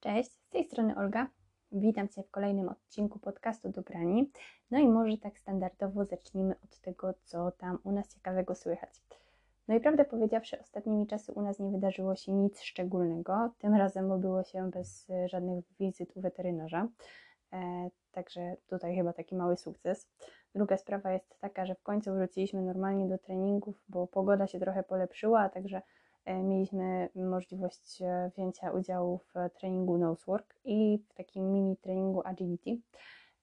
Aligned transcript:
Cześć, 0.00 0.32
z 0.32 0.48
tej 0.48 0.64
strony 0.64 0.96
Olga. 0.96 1.26
Witam 1.72 2.08
Cię 2.08 2.22
w 2.22 2.30
kolejnym 2.30 2.68
odcinku 2.68 3.18
podcastu 3.18 3.68
Dobrani. 3.68 4.30
No 4.70 4.78
i 4.78 4.88
może 4.88 5.18
tak 5.18 5.38
standardowo 5.38 6.04
zacznijmy 6.04 6.54
od 6.64 6.78
tego, 6.78 7.14
co 7.24 7.50
tam 7.50 7.78
u 7.84 7.92
nas 7.92 8.14
ciekawego 8.14 8.54
słychać. 8.54 9.02
No 9.68 9.74
i 9.74 9.80
prawdę 9.80 10.04
powiedziawszy, 10.04 10.60
ostatnimi 10.60 11.06
czasy 11.06 11.32
u 11.32 11.42
nas 11.42 11.58
nie 11.58 11.70
wydarzyło 11.70 12.16
się 12.16 12.32
nic 12.32 12.60
szczególnego. 12.60 13.50
Tym 13.58 13.74
razem 13.74 14.12
obyło 14.12 14.44
się 14.44 14.70
bez 14.70 15.10
e, 15.10 15.28
żadnych 15.28 15.64
wizyt 15.80 16.16
u 16.16 16.20
weterynarza. 16.20 16.88
Także 18.18 18.56
tutaj 18.66 18.96
chyba 18.96 19.12
taki 19.12 19.34
mały 19.36 19.56
sukces. 19.56 20.08
Druga 20.54 20.76
sprawa 20.76 21.12
jest 21.12 21.38
taka, 21.40 21.66
że 21.66 21.74
w 21.74 21.82
końcu 21.82 22.14
wróciliśmy 22.14 22.62
normalnie 22.62 23.08
do 23.08 23.18
treningów, 23.18 23.84
bo 23.88 24.06
pogoda 24.06 24.46
się 24.46 24.60
trochę 24.60 24.82
polepszyła, 24.82 25.40
a 25.40 25.48
także 25.48 25.82
E, 26.28 26.42
mieliśmy 26.42 27.08
możliwość 27.14 28.02
e, 28.02 28.30
wzięcia 28.34 28.70
udziału 28.70 29.18
w 29.18 29.34
treningu 29.58 29.98
Nosework 29.98 30.54
i 30.64 30.98
w 31.08 31.14
takim 31.14 31.52
mini 31.52 31.76
treningu 31.76 32.22
Agility. 32.24 32.78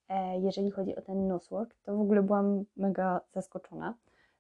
E, 0.09 0.39
jeżeli 0.39 0.71
chodzi 0.71 0.95
o 0.95 1.01
ten 1.01 1.27
Nosework, 1.27 1.75
to 1.83 1.97
w 1.97 2.01
ogóle 2.01 2.23
byłam 2.23 2.65
mega 2.77 3.21
zaskoczona, 3.33 3.93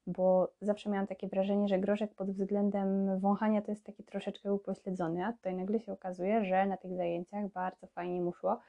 bo 0.07 0.51
zawsze 0.61 0.89
miałam 0.89 1.07
takie 1.07 1.27
wrażenie, 1.27 1.67
że 1.67 1.79
groszek 1.79 2.15
pod 2.15 2.31
względem 2.31 3.19
wąchania 3.19 3.61
to 3.61 3.71
jest 3.71 3.83
taki 3.83 4.03
troszeczkę 4.03 4.53
upośledzony, 4.53 5.25
a 5.25 5.33
tutaj 5.33 5.55
nagle 5.55 5.79
się 5.79 5.93
okazuje, 5.93 6.45
że 6.45 6.65
na 6.65 6.77
tych 6.77 6.93
zajęciach 6.95 7.47
bardzo 7.47 7.87
fajnie 7.87 8.21
mu 8.21 8.33
szło, 8.33 8.59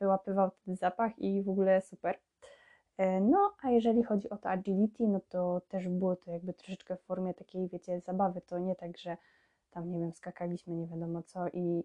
wyłapywał 0.00 0.50
ten 0.64 0.76
zapach 0.76 1.18
i 1.18 1.42
w 1.42 1.48
ogóle 1.48 1.80
super. 1.80 2.18
E, 2.98 3.20
no, 3.20 3.54
a 3.62 3.70
jeżeli 3.70 4.02
chodzi 4.02 4.30
o 4.30 4.36
to 4.36 4.48
agility, 4.48 5.08
no 5.08 5.20
to 5.28 5.60
też 5.68 5.88
było 5.88 6.16
to 6.16 6.30
jakby 6.30 6.52
troszeczkę 6.54 6.96
w 6.96 7.02
formie 7.02 7.34
takiej, 7.34 7.68
wiecie, 7.68 8.00
zabawy. 8.00 8.40
To 8.40 8.58
nie 8.58 8.74
tak, 8.76 8.98
że 8.98 9.16
tam, 9.70 9.90
nie 9.90 10.00
wiem, 10.00 10.12
skakaliśmy 10.12 10.74
nie 10.74 10.86
wiadomo 10.86 11.22
co 11.22 11.48
i 11.48 11.84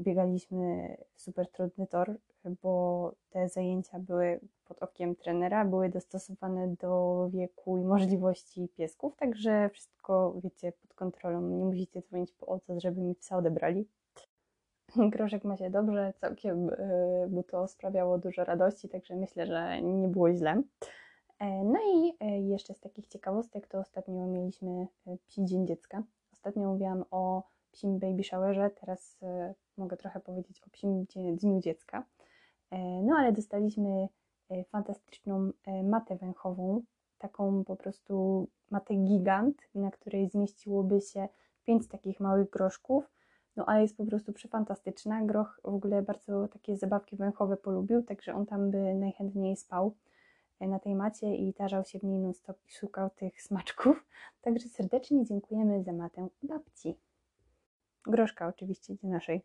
biegaliśmy 0.00 0.96
super 1.16 1.50
trudny 1.50 1.86
tor, 1.86 2.16
bo 2.62 3.14
te 3.30 3.48
zajęcia 3.48 3.98
były 3.98 4.40
pod 4.64 4.82
okiem 4.82 5.16
trenera, 5.16 5.64
były 5.64 5.88
dostosowane 5.88 6.68
do 6.68 7.28
wieku 7.32 7.78
i 7.78 7.84
możliwości 7.84 8.68
piesków, 8.68 9.16
także 9.16 9.70
wszystko, 9.72 10.34
wiecie, 10.44 10.72
pod 10.72 10.94
kontrolą. 10.94 11.40
Nie 11.40 11.64
musicie 11.64 12.02
dzwonić 12.02 12.32
po 12.32 12.46
oco, 12.46 12.80
żeby 12.80 13.00
mi 13.00 13.14
psa 13.14 13.36
odebrali. 13.36 13.88
Groszek 15.12 15.44
ma 15.44 15.56
się 15.56 15.70
dobrze, 15.70 16.12
całkiem 16.20 16.70
mu 17.30 17.40
y, 17.40 17.44
to 17.44 17.68
sprawiało 17.68 18.18
dużo 18.18 18.44
radości, 18.44 18.88
także 18.88 19.16
myślę, 19.16 19.46
że 19.46 19.82
nie 19.82 20.08
było 20.08 20.32
źle. 20.32 20.62
E, 21.38 21.64
no 21.64 21.78
i 21.94 22.16
e, 22.20 22.40
jeszcze 22.40 22.74
z 22.74 22.80
takich 22.80 23.06
ciekawostek, 23.06 23.66
to 23.66 23.78
ostatnio 23.78 24.26
mieliśmy 24.26 24.86
e, 25.06 25.16
psi 25.26 25.44
dzień 25.44 25.66
dziecka. 25.66 26.02
Ostatnio 26.32 26.68
mówiłam 26.68 27.04
o 27.10 27.42
psim 27.72 27.98
baby 27.98 28.24
showerze, 28.24 28.70
teraz 28.70 29.18
mogę 29.76 29.96
trochę 29.96 30.20
powiedzieć 30.20 30.62
o 30.66 30.70
psim 30.70 31.06
dniu 31.36 31.60
dziecka. 31.60 32.04
No 33.02 33.16
ale 33.18 33.32
dostaliśmy 33.32 34.08
fantastyczną 34.68 35.50
matę 35.84 36.16
węchową, 36.16 36.82
taką 37.18 37.64
po 37.64 37.76
prostu 37.76 38.46
matę 38.70 38.94
gigant, 38.94 39.56
na 39.74 39.90
której 39.90 40.28
zmieściłoby 40.28 41.00
się 41.00 41.28
pięć 41.64 41.88
takich 41.88 42.20
małych 42.20 42.50
groszków 42.50 43.13
no 43.56 43.64
ale 43.66 43.82
jest 43.82 43.96
po 43.96 44.04
prostu 44.04 44.32
przefantastyczna. 44.32 45.22
Groch 45.22 45.60
w 45.62 45.74
ogóle 45.74 46.02
bardzo 46.02 46.48
takie 46.48 46.76
zabawki 46.76 47.16
węchowe 47.16 47.56
polubił, 47.56 48.02
także 48.02 48.34
on 48.34 48.46
tam 48.46 48.70
by 48.70 48.94
najchętniej 48.94 49.56
spał 49.56 49.94
e, 50.60 50.68
na 50.68 50.78
tej 50.78 50.94
macie 50.94 51.34
i 51.34 51.54
tarzał 51.54 51.84
się 51.84 51.98
w 51.98 52.02
niej 52.02 52.18
non-stop 52.18 52.56
i 52.68 52.72
szukał 52.72 53.10
tych 53.10 53.42
smaczków. 53.42 54.06
Także 54.42 54.68
serdecznie 54.68 55.24
dziękujemy 55.24 55.82
za 55.82 55.92
matę 55.92 56.28
babci. 56.42 56.98
Groszka 58.06 58.46
oczywiście 58.48 58.94
nie 59.02 59.10
naszej. 59.10 59.42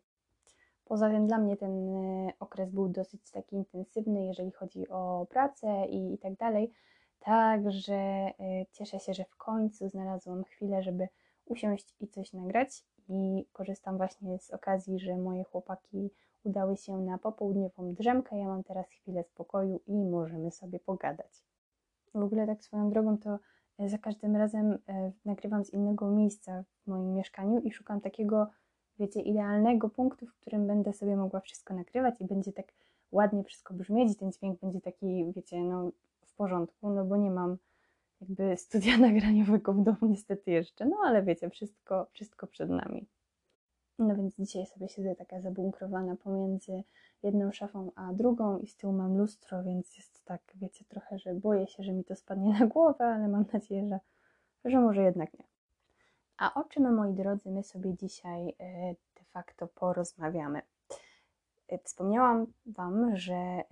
Poza 0.84 1.10
tym 1.10 1.26
dla 1.26 1.38
mnie 1.38 1.56
ten 1.56 1.94
e, 1.94 2.32
okres 2.40 2.70
był 2.70 2.88
dosyć 2.88 3.30
taki 3.30 3.56
intensywny, 3.56 4.26
jeżeli 4.26 4.50
chodzi 4.50 4.88
o 4.88 5.26
pracę 5.30 5.86
i, 5.88 6.14
i 6.14 6.18
tak 6.18 6.36
dalej. 6.36 6.72
Także 7.20 7.94
e, 7.94 8.32
cieszę 8.72 9.00
się, 9.00 9.14
że 9.14 9.24
w 9.24 9.36
końcu 9.36 9.88
znalazłam 9.88 10.44
chwilę, 10.44 10.82
żeby 10.82 11.08
usiąść 11.44 11.94
i 12.00 12.08
coś 12.08 12.32
nagrać 12.32 12.84
i 13.10 13.46
korzystam 13.52 13.96
właśnie 13.96 14.38
z 14.38 14.50
okazji, 14.50 15.00
że 15.00 15.16
moje 15.16 15.44
chłopaki 15.44 16.10
udały 16.44 16.76
się 16.76 16.98
na 16.98 17.18
popołudniową 17.18 17.94
drzemkę. 17.94 18.38
Ja 18.38 18.46
mam 18.46 18.64
teraz 18.64 18.88
chwilę 18.88 19.24
spokoju 19.24 19.80
i 19.86 20.04
możemy 20.04 20.50
sobie 20.50 20.80
pogadać. 20.80 21.44
W 22.14 22.22
ogóle 22.22 22.46
tak 22.46 22.64
swoją 22.64 22.90
drogą 22.90 23.18
to 23.18 23.38
e, 23.78 23.88
za 23.88 23.98
każdym 23.98 24.36
razem 24.36 24.78
e, 24.88 25.12
nagrywam 25.24 25.64
z 25.64 25.72
innego 25.72 26.10
miejsca 26.10 26.64
w 26.82 26.86
moim 26.86 27.14
mieszkaniu 27.14 27.60
i 27.60 27.72
szukam 27.72 28.00
takiego, 28.00 28.46
wiecie, 28.98 29.20
idealnego 29.20 29.88
punktu, 29.88 30.26
w 30.26 30.34
którym 30.34 30.66
będę 30.66 30.92
sobie 30.92 31.16
mogła 31.16 31.40
wszystko 31.40 31.74
nagrywać 31.74 32.20
i 32.20 32.24
będzie 32.24 32.52
tak 32.52 32.72
ładnie 33.12 33.44
wszystko 33.44 33.74
brzmieć, 33.74 34.18
ten 34.18 34.32
dźwięk 34.32 34.60
będzie 34.60 34.80
taki, 34.80 35.32
wiecie, 35.36 35.64
no 35.64 35.90
w 36.26 36.34
porządku, 36.34 36.90
no 36.90 37.04
bo 37.04 37.16
nie 37.16 37.30
mam 37.30 37.56
jakby 38.20 38.56
studia 38.56 38.98
nagraniowego 39.08 39.72
w 39.72 39.82
domu 39.82 39.98
niestety 40.02 40.50
jeszcze, 40.50 40.86
no 40.86 40.96
ale 41.04 41.22
wiecie, 41.22 41.50
wszystko, 41.50 42.06
wszystko 42.12 42.46
przed 42.46 42.70
nami. 42.70 43.06
No 43.98 44.16
więc 44.16 44.36
dzisiaj 44.36 44.66
sobie 44.66 44.88
siedzę 44.88 45.14
taka 45.14 45.40
zabunkrowana 45.40 46.16
pomiędzy 46.16 46.82
jedną 47.22 47.52
szafą 47.52 47.90
a 47.94 48.12
drugą 48.12 48.58
i 48.58 48.66
z 48.66 48.76
tyłu 48.76 48.92
mam 48.92 49.18
lustro, 49.18 49.62
więc 49.62 49.96
jest 49.96 50.24
tak, 50.24 50.40
wiecie, 50.54 50.84
trochę, 50.88 51.18
że 51.18 51.34
boję 51.34 51.66
się, 51.66 51.82
że 51.82 51.92
mi 51.92 52.04
to 52.04 52.16
spadnie 52.16 52.58
na 52.60 52.66
głowę, 52.66 53.04
ale 53.04 53.28
mam 53.28 53.44
nadzieję, 53.52 53.88
że, 53.88 54.00
że 54.70 54.80
może 54.80 55.02
jednak 55.02 55.34
nie. 55.38 55.44
A 56.38 56.54
o 56.54 56.64
czym, 56.64 56.94
moi 56.94 57.12
drodzy, 57.12 57.50
my 57.50 57.62
sobie 57.62 57.94
dzisiaj 57.94 58.48
e, 58.58 58.94
de 59.18 59.24
facto 59.32 59.66
porozmawiamy? 59.66 60.62
E, 61.68 61.78
wspomniałam 61.78 62.46
Wam, 62.66 63.16
że 63.16 63.34
e, 63.34 63.64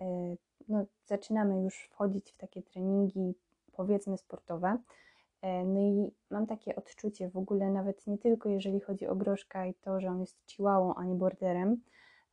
no, 0.69 0.84
zaczynamy 1.06 1.62
już 1.62 1.88
wchodzić 1.91 2.32
w 2.32 2.36
takie 2.36 2.62
treningi 2.62 3.34
powiedzmy 3.78 4.19
sportowe. 4.19 4.78
E, 5.43 5.65
no 5.65 5.81
i 5.81 6.12
mam 6.31 6.47
takie 6.47 6.77
odczucie 6.77 7.28
w 7.28 7.37
ogóle, 7.37 7.71
nawet 7.71 8.06
nie 8.06 8.19
tylko 8.19 8.49
jeżeli 8.49 8.81
chodzi 8.81 9.06
o 9.06 9.16
groszka 9.16 9.66
i 9.66 9.75
to, 9.75 10.00
że 10.00 10.09
on 10.09 10.21
jest 10.21 10.37
chihuahą, 10.47 10.94
a 10.94 11.05
nie 11.05 11.15
borderem, 11.15 11.81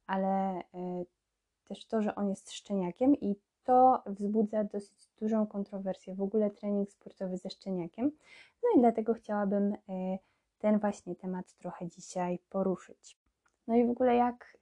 ale 0.08 0.30
e, 0.30 0.62
też 1.68 1.86
to, 1.86 2.02
że 2.02 2.16
on 2.16 2.30
jest 2.30 2.52
szczeniakiem 2.52 3.16
i 3.16 3.36
to 3.64 4.04
wzbudza 4.06 4.64
dosyć 4.64 5.10
dużą 5.20 5.48
kontrowersję, 5.48 6.16
w 6.16 6.22
ogóle 6.22 6.50
trening 6.50 6.92
sportowy 6.92 7.38
ze 7.38 7.50
szczeniakiem. 7.50 8.12
No 8.64 8.70
i 8.76 8.80
dlatego 8.80 9.14
chciałabym 9.14 9.74
e, 9.74 9.78
ten 10.60 10.80
właśnie 10.80 11.16
temat 11.16 11.54
trochę 11.54 11.88
dzisiaj 11.88 12.40
poruszyć. 12.50 13.18
No 13.68 13.76
i 13.76 13.86
w 13.86 13.90
ogóle 13.90 14.16
jak 14.16 14.58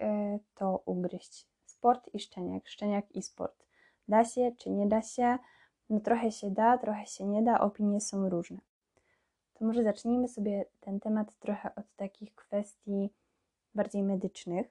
to 0.55 0.81
ugryźć? 0.85 1.47
Sport 1.65 2.09
i 2.13 2.19
szczeniak, 2.19 2.67
szczeniak 2.67 3.11
i 3.11 3.21
sport. 3.21 3.65
Da 4.07 4.25
się 4.25 4.51
czy 4.57 4.69
nie 4.69 4.87
da 4.87 5.01
się? 5.01 5.37
No 5.89 5.99
trochę 5.99 6.31
się 6.31 6.51
da, 6.51 6.77
trochę 6.77 7.05
się 7.05 7.25
nie 7.25 7.43
da, 7.43 7.59
opinie 7.59 8.01
są 8.01 8.29
różne. 8.29 8.57
To 9.53 9.65
może 9.65 9.83
zacznijmy 9.83 10.27
sobie 10.27 10.65
ten 10.79 10.99
temat 10.99 11.35
trochę 11.39 11.75
od 11.75 11.95
takich 11.95 12.35
kwestii 12.35 13.09
bardziej 13.75 14.03
medycznych. 14.03 14.67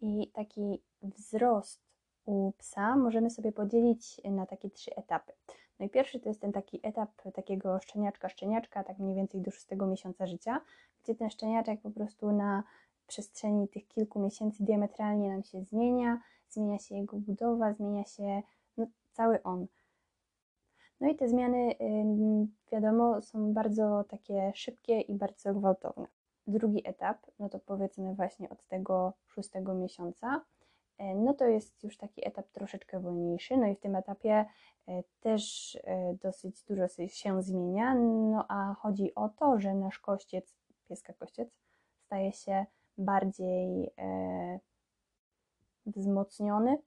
I 0.00 0.30
taki 0.32 0.82
wzrost 1.02 1.80
u 2.24 2.52
psa 2.58 2.96
możemy 2.96 3.30
sobie 3.30 3.52
podzielić 3.52 4.20
na 4.24 4.46
takie 4.46 4.70
trzy 4.70 4.94
etapy. 4.96 5.32
No 5.78 5.86
i 5.86 5.90
pierwszy 5.90 6.20
to 6.20 6.28
jest 6.28 6.40
ten 6.40 6.52
taki 6.52 6.80
etap 6.82 7.22
takiego 7.34 7.80
szczeniaczka, 7.80 8.28
szczeniaczka, 8.28 8.84
tak 8.84 8.98
mniej 8.98 9.16
więcej 9.16 9.40
do 9.40 9.50
szóstego 9.50 9.86
miesiąca 9.86 10.26
życia, 10.26 10.60
gdzie 11.02 11.14
ten 11.14 11.30
szczeniaczek 11.30 11.80
po 11.80 11.90
prostu 11.90 12.32
na 12.32 12.62
przestrzeni 13.06 13.68
tych 13.68 13.88
kilku 13.88 14.20
miesięcy 14.20 14.64
diametralnie 14.64 15.28
nam 15.28 15.42
się 15.42 15.64
zmienia, 15.64 16.20
zmienia 16.48 16.78
się 16.78 16.94
jego 16.94 17.16
budowa, 17.16 17.72
zmienia 17.72 18.04
się 18.04 18.42
cały 19.16 19.42
on. 19.42 19.66
No 21.00 21.08
i 21.08 21.16
te 21.16 21.28
zmiany, 21.28 21.74
wiadomo, 22.72 23.22
są 23.22 23.52
bardzo 23.52 24.04
takie 24.04 24.52
szybkie 24.54 25.00
i 25.00 25.14
bardzo 25.14 25.54
gwałtowne. 25.54 26.06
Drugi 26.46 26.88
etap, 26.88 27.26
no 27.38 27.48
to 27.48 27.58
powiedzmy 27.58 28.14
właśnie 28.14 28.50
od 28.50 28.66
tego 28.66 29.12
szóstego 29.26 29.74
miesiąca, 29.74 30.44
e, 30.98 31.14
no 31.14 31.34
to 31.34 31.44
jest 31.44 31.84
już 31.84 31.96
taki 31.96 32.28
etap 32.28 32.48
troszeczkę 32.52 33.00
wolniejszy, 33.00 33.56
no 33.56 33.66
i 33.66 33.74
w 33.74 33.80
tym 33.80 33.96
etapie 33.96 34.44
e, 34.88 35.02
też 35.20 35.74
e, 35.84 36.14
dosyć 36.22 36.62
dużo 36.62 36.88
się 37.08 37.42
zmienia, 37.42 37.94
no 37.94 38.44
a 38.48 38.74
chodzi 38.74 39.14
o 39.14 39.28
to, 39.28 39.60
że 39.60 39.74
nasz 39.74 39.98
kościec, 39.98 40.54
pieska 40.88 41.12
kościec, 41.12 41.48
staje 42.06 42.32
się 42.32 42.66
bardziej 42.98 43.90
wzmocniony, 45.86 46.78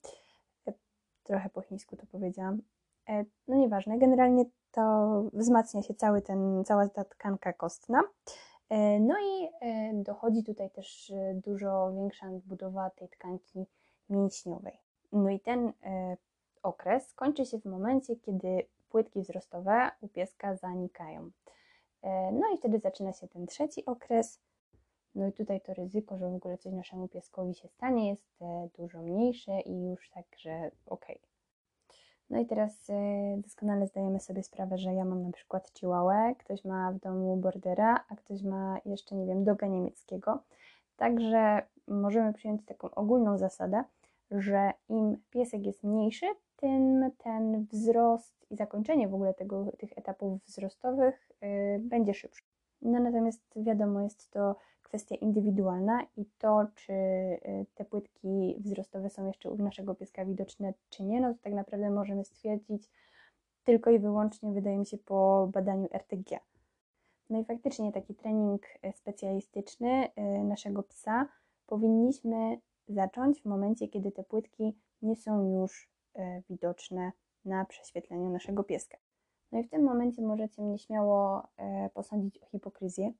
trochę 1.29 1.49
po 1.49 1.61
chińsku 1.61 1.95
to 1.95 2.05
powiedziałam. 2.05 2.61
E, 3.09 3.25
no 3.47 3.55
nieważne, 3.55 3.97
generalnie 3.97 4.45
to 4.71 4.81
wzmacnia 5.33 5.81
się 5.81 5.93
cały 5.93 6.21
ten, 6.21 6.63
cała 6.65 6.89
ta 6.89 7.03
tkanka 7.03 7.53
kostna. 7.53 8.03
E, 8.69 8.99
no 8.99 9.15
i 9.19 9.49
e, 9.61 9.93
dochodzi 9.93 10.43
tutaj 10.43 10.69
też 10.69 11.13
dużo 11.33 11.93
większa 11.93 12.27
budowa 12.45 12.89
tej 12.89 13.09
tkanki 13.09 13.65
mięśniowej. 14.09 14.79
No 15.11 15.29
i 15.29 15.39
ten 15.39 15.73
okres 16.63 17.13
kończy 17.13 17.45
się 17.45 17.59
w 17.59 17.65
momencie, 17.65 18.15
kiedy 18.15 18.67
płytki 18.89 19.21
wzrostowe 19.21 19.91
u 20.01 20.07
pieska 20.07 20.55
zanikają. 20.55 21.31
No 22.31 22.53
i 22.53 22.57
wtedy 22.57 22.79
zaczyna 22.79 23.13
się 23.13 23.27
ten 23.27 23.47
trzeci 23.47 23.85
okres. 23.85 24.39
No 25.15 25.27
i 25.27 25.33
tutaj 25.33 25.61
to 25.61 25.73
ryzyko, 25.73 26.17
że 26.17 26.29
w 26.29 26.35
ogóle 26.35 26.57
coś 26.57 26.73
naszemu 26.73 27.07
pieskowi 27.07 27.53
się 27.53 27.67
stanie, 27.67 28.09
jest 28.09 28.41
e, 28.41 28.69
dużo 28.77 29.01
mniejsze 29.01 29.61
i 29.61 29.83
już 29.83 30.09
tak, 30.09 30.25
że 30.37 30.71
okej. 30.85 31.17
Okay. 31.17 31.29
No 32.29 32.39
i 32.39 32.45
teraz 32.45 32.89
e, 32.89 32.93
doskonale 33.37 33.87
zdajemy 33.87 34.19
sobie 34.19 34.43
sprawę, 34.43 34.77
że 34.77 34.93
ja 34.93 35.05
mam 35.05 35.23
na 35.23 35.31
przykład 35.31 35.71
chihuahua, 35.79 36.35
ktoś 36.35 36.65
ma 36.65 36.91
w 36.91 36.99
domu 36.99 37.37
bordera, 37.37 38.05
a 38.09 38.15
ktoś 38.15 38.43
ma 38.43 38.77
jeszcze, 38.85 39.15
nie 39.15 39.25
wiem, 39.25 39.43
doga 39.43 39.67
niemieckiego. 39.67 40.43
Także 40.97 41.61
możemy 41.87 42.33
przyjąć 42.33 42.65
taką 42.65 42.91
ogólną 42.91 43.37
zasadę, 43.37 43.83
że 44.31 44.71
im 44.89 45.17
piesek 45.29 45.65
jest 45.65 45.83
mniejszy, 45.83 46.25
tym 46.55 47.11
ten 47.17 47.65
wzrost 47.65 48.45
i 48.51 48.55
zakończenie 48.55 49.07
w 49.07 49.13
ogóle 49.13 49.33
tego, 49.33 49.71
tych 49.77 49.97
etapów 49.97 50.43
wzrostowych 50.43 51.31
yy, 51.41 51.79
będzie 51.79 52.13
szybsze. 52.13 52.43
No 52.81 52.99
natomiast 52.99 53.41
wiadomo, 53.55 54.01
jest 54.01 54.31
to 54.31 54.55
kwestia 54.89 55.15
indywidualna 55.15 56.03
i 56.17 56.25
to, 56.37 56.65
czy 56.75 56.93
y, 56.93 57.65
te 57.75 57.85
płytki 57.85 58.55
wzrostowe 58.59 59.09
są 59.09 59.27
jeszcze 59.27 59.51
u 59.51 59.57
naszego 59.57 59.95
pieska 59.95 60.25
widoczne, 60.25 60.73
czy 60.89 61.03
nie, 61.03 61.21
no 61.21 61.33
to 61.33 61.39
tak 61.41 61.53
naprawdę 61.53 61.89
możemy 61.89 62.25
stwierdzić 62.25 62.89
tylko 63.63 63.91
i 63.91 63.99
wyłącznie, 63.99 64.51
wydaje 64.51 64.77
mi 64.77 64.85
się, 64.85 64.97
po 64.97 65.49
badaniu 65.53 65.87
RTG. 65.91 66.39
No 67.29 67.39
i 67.39 67.45
faktycznie 67.45 67.91
taki 67.91 68.15
trening 68.15 68.65
y, 68.65 68.91
specjalistyczny 68.95 70.07
y, 70.07 70.43
naszego 70.43 70.83
psa 70.83 71.27
powinniśmy 71.67 72.59
zacząć 72.87 73.41
w 73.41 73.45
momencie, 73.45 73.87
kiedy 73.87 74.11
te 74.11 74.23
płytki 74.23 74.77
nie 75.01 75.15
są 75.15 75.61
już 75.61 75.89
widoczne 76.49 77.11
na 77.45 77.65
prześwietleniu 77.65 78.29
naszego 78.29 78.63
pieska. 78.63 78.97
No 79.51 79.59
i 79.59 79.63
w 79.63 79.69
tym 79.69 79.83
momencie 79.83 80.21
możecie 80.21 80.61
mnie 80.61 80.79
śmiało 80.79 81.47
posądzić 81.93 82.43
o 82.43 82.45
hipokryzję, 82.45 83.13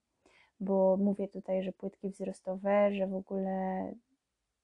bo 0.59 0.97
mówię 0.97 1.27
tutaj, 1.27 1.63
że 1.63 1.71
płytki 1.71 2.09
wzrostowe, 2.09 2.94
że 2.94 3.07
w 3.07 3.15
ogóle 3.15 3.91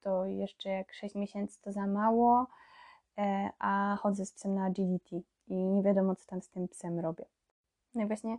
to 0.02 0.26
jeszcze 0.26 0.70
jak 0.70 0.94
6 0.94 1.16
miesięcy 1.16 1.62
to 1.62 1.72
za 1.72 1.88
mało, 1.88 2.48
e, 3.18 3.50
a 3.60 3.98
chodzę 4.02 4.26
z 4.26 4.34
psem 4.34 4.56
na 4.56 4.66
agility 4.66 5.24
i 5.48 5.56
nie 5.56 5.84
wiadomo, 5.84 6.16
co 6.16 6.26
tam 6.26 6.42
z 6.42 6.50
tym 6.50 6.68
psem 6.68 7.00
robię. 7.00 7.26
No 7.96 8.04
i 8.04 8.08
właśnie 8.08 8.38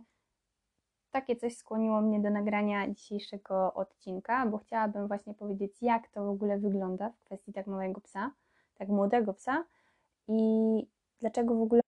takie 1.11 1.35
coś 1.35 1.57
skłoniło 1.57 2.01
mnie 2.01 2.19
do 2.19 2.29
nagrania 2.29 2.87
dzisiejszego 2.87 3.73
odcinka, 3.73 4.45
bo 4.45 4.57
chciałabym 4.57 5.07
właśnie 5.07 5.33
powiedzieć, 5.33 5.81
jak 5.81 6.07
to 6.07 6.25
w 6.25 6.29
ogóle 6.29 6.57
wygląda 6.57 7.09
w 7.09 7.23
kwestii 7.23 7.53
tak 7.53 7.67
małego 7.67 8.01
psa, 8.01 8.31
tak 8.77 8.89
młodego 8.89 9.33
psa 9.33 9.65
i 10.27 10.41
dlaczego 11.19 11.55
w 11.55 11.61
ogóle 11.61 11.81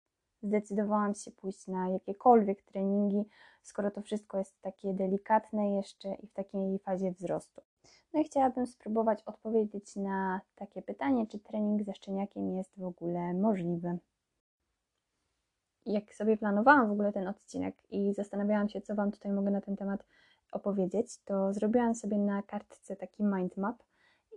zdecydowałam 0.43 1.15
się 1.15 1.31
pójść 1.31 1.67
na 1.67 1.89
jakiekolwiek 1.89 2.61
treningi, 2.63 3.23
skoro 3.61 3.91
to 3.91 4.01
wszystko 4.01 4.37
jest 4.37 4.61
takie 4.61 4.93
delikatne 4.93 5.75
jeszcze 5.75 6.13
i 6.13 6.27
w 6.27 6.33
takiej 6.33 6.79
fazie 6.79 7.11
wzrostu. 7.11 7.61
No 8.13 8.21
i 8.21 8.23
chciałabym 8.23 8.67
spróbować 8.67 9.23
odpowiedzieć 9.25 9.95
na 9.95 10.41
takie 10.55 10.81
pytanie, 10.81 11.27
czy 11.27 11.39
trening 11.39 11.83
ze 11.83 11.93
szczeniakiem 11.93 12.57
jest 12.57 12.71
w 12.77 12.83
ogóle 12.83 13.33
możliwy. 13.33 13.97
Jak 15.85 16.15
sobie 16.15 16.37
planowałam 16.37 16.87
w 16.87 16.91
ogóle 16.91 17.13
ten 17.13 17.27
odcinek 17.27 17.75
i 17.91 18.13
zastanawiałam 18.13 18.69
się, 18.69 18.81
co 18.81 18.95
Wam 18.95 19.11
tutaj 19.11 19.31
mogę 19.31 19.51
na 19.51 19.61
ten 19.61 19.75
temat 19.75 20.05
opowiedzieć, 20.51 21.17
to 21.25 21.53
zrobiłam 21.53 21.95
sobie 21.95 22.17
na 22.17 22.43
kartce 22.43 22.95
taki 22.95 23.23
mind 23.23 23.57
map 23.57 23.83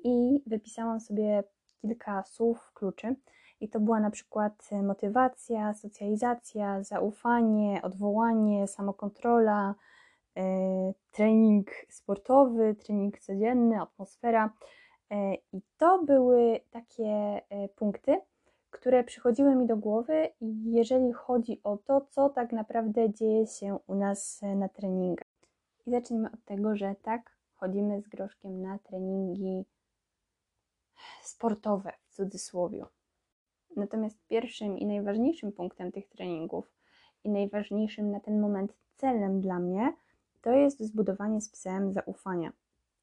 i 0.04 0.42
wypisałam 0.46 1.00
sobie 1.00 1.44
kilka 1.80 2.22
słów, 2.22 2.72
kluczy, 2.74 3.16
i 3.62 3.68
to 3.68 3.80
była 3.80 4.00
na 4.00 4.10
przykład 4.10 4.70
motywacja, 4.82 5.74
socjalizacja, 5.74 6.82
zaufanie, 6.82 7.82
odwołanie, 7.82 8.68
samokontrola, 8.68 9.74
e, 10.36 10.42
trening 11.10 11.70
sportowy, 11.88 12.74
trening 12.74 13.20
codzienny, 13.20 13.80
atmosfera. 13.80 14.52
E, 15.10 15.34
I 15.34 15.62
to 15.78 16.02
były 16.04 16.60
takie 16.70 17.04
e, 17.48 17.68
punkty, 17.68 18.20
które 18.70 19.04
przychodziły 19.04 19.56
mi 19.56 19.66
do 19.66 19.76
głowy, 19.76 20.28
jeżeli 20.64 21.12
chodzi 21.12 21.60
o 21.64 21.76
to, 21.76 22.00
co 22.10 22.28
tak 22.28 22.52
naprawdę 22.52 23.12
dzieje 23.12 23.46
się 23.46 23.78
u 23.86 23.94
nas 23.94 24.40
na 24.56 24.68
treningach. 24.68 25.28
I 25.86 25.90
zacznijmy 25.90 26.30
od 26.32 26.44
tego, 26.44 26.76
że 26.76 26.94
tak, 27.02 27.36
chodzimy 27.54 28.00
z 28.00 28.08
groszkiem 28.08 28.62
na 28.62 28.78
treningi 28.78 29.64
sportowe 31.22 31.92
w 32.06 32.14
cudzysłowie. 32.14 32.84
Natomiast 33.76 34.26
pierwszym 34.28 34.78
i 34.78 34.86
najważniejszym 34.86 35.52
punktem 35.52 35.92
tych 35.92 36.08
treningów 36.08 36.72
i 37.24 37.30
najważniejszym 37.30 38.10
na 38.10 38.20
ten 38.20 38.40
moment 38.40 38.72
celem 38.96 39.40
dla 39.40 39.58
mnie 39.58 39.92
to 40.42 40.50
jest 40.50 40.80
zbudowanie 40.80 41.40
z 41.40 41.48
psem 41.48 41.92
zaufania. 41.92 42.52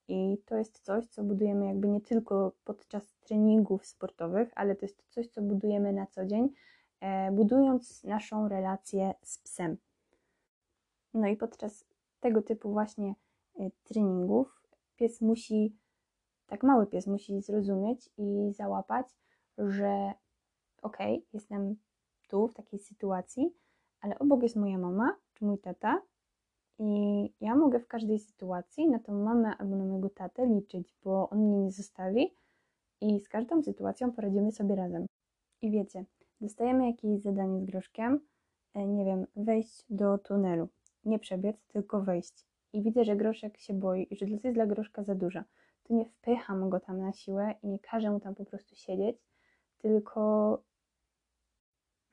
I 0.07 0.37
to 0.45 0.57
jest 0.57 0.79
coś, 0.79 1.07
co 1.07 1.23
budujemy 1.23 1.65
jakby 1.65 1.87
nie 1.87 2.01
tylko 2.01 2.51
podczas 2.63 3.13
treningów 3.13 3.85
sportowych, 3.85 4.51
ale 4.55 4.75
to 4.75 4.85
jest 4.85 5.03
coś, 5.09 5.27
co 5.27 5.41
budujemy 5.41 5.93
na 5.93 6.05
co 6.05 6.25
dzień, 6.25 6.49
e, 6.99 7.31
budując 7.31 8.03
naszą 8.03 8.47
relację 8.47 9.13
z 9.23 9.37
psem. 9.37 9.77
No 11.13 11.27
i 11.27 11.35
podczas 11.37 11.85
tego 12.19 12.41
typu 12.41 12.71
właśnie 12.71 13.13
e, 13.59 13.69
treningów 13.83 14.61
pies 14.95 15.21
musi, 15.21 15.75
tak 16.47 16.63
mały 16.63 16.87
pies 16.87 17.07
musi 17.07 17.41
zrozumieć 17.41 18.09
i 18.17 18.53
załapać, 18.53 19.07
że 19.57 20.13
ok, 20.81 20.97
jestem 21.33 21.75
tu 22.27 22.47
w 22.47 22.53
takiej 22.53 22.79
sytuacji, 22.79 23.53
ale 24.01 24.19
obok 24.19 24.43
jest 24.43 24.55
moja 24.55 24.77
mama 24.77 25.15
czy 25.33 25.45
mój 25.45 25.59
tata 25.59 26.01
i 26.79 27.33
ja 27.41 27.55
mogę 27.55 27.79
w 27.79 27.87
każdej 27.87 28.19
sytuacji 28.19 28.87
na 28.87 28.99
tą 28.99 29.23
mamę 29.23 29.57
albo 29.57 29.75
na 29.75 29.85
mojego 29.85 30.09
tatę 30.09 30.45
liczyć, 30.45 30.95
bo 31.03 31.29
on 31.29 31.39
mnie 31.39 31.59
nie 31.59 31.71
zostawi 31.71 32.33
i 33.01 33.19
z 33.19 33.29
każdą 33.29 33.63
sytuacją 33.63 34.11
poradzimy 34.11 34.51
sobie 34.51 34.75
razem. 34.75 35.05
I 35.61 35.71
wiecie, 35.71 36.05
dostajemy 36.41 36.87
jakieś 36.87 37.21
zadanie 37.21 37.61
z 37.61 37.65
groszkiem, 37.65 38.19
e, 38.73 38.87
nie 38.87 39.05
wiem, 39.05 39.25
wejść 39.35 39.85
do 39.89 40.17
tunelu. 40.17 40.67
Nie 41.05 41.19
przebiec, 41.19 41.65
tylko 41.67 42.01
wejść. 42.01 42.45
I 42.73 42.81
widzę, 42.81 43.03
że 43.03 43.15
groszek 43.15 43.57
się 43.57 43.73
boi 43.73 44.07
i 44.11 44.15
że 44.15 44.25
to 44.25 44.31
jest 44.31 44.47
dla 44.51 44.65
groszka 44.65 45.03
za 45.03 45.15
duża. 45.15 45.43
To 45.83 45.93
nie 45.93 46.05
wpycham 46.05 46.69
go 46.69 46.79
tam 46.79 46.99
na 46.99 47.13
siłę 47.13 47.55
i 47.63 47.67
nie 47.67 47.79
każę 47.79 48.11
mu 48.11 48.19
tam 48.19 48.35
po 48.35 48.45
prostu 48.45 48.75
siedzieć, 48.75 49.17
tylko 49.77 50.63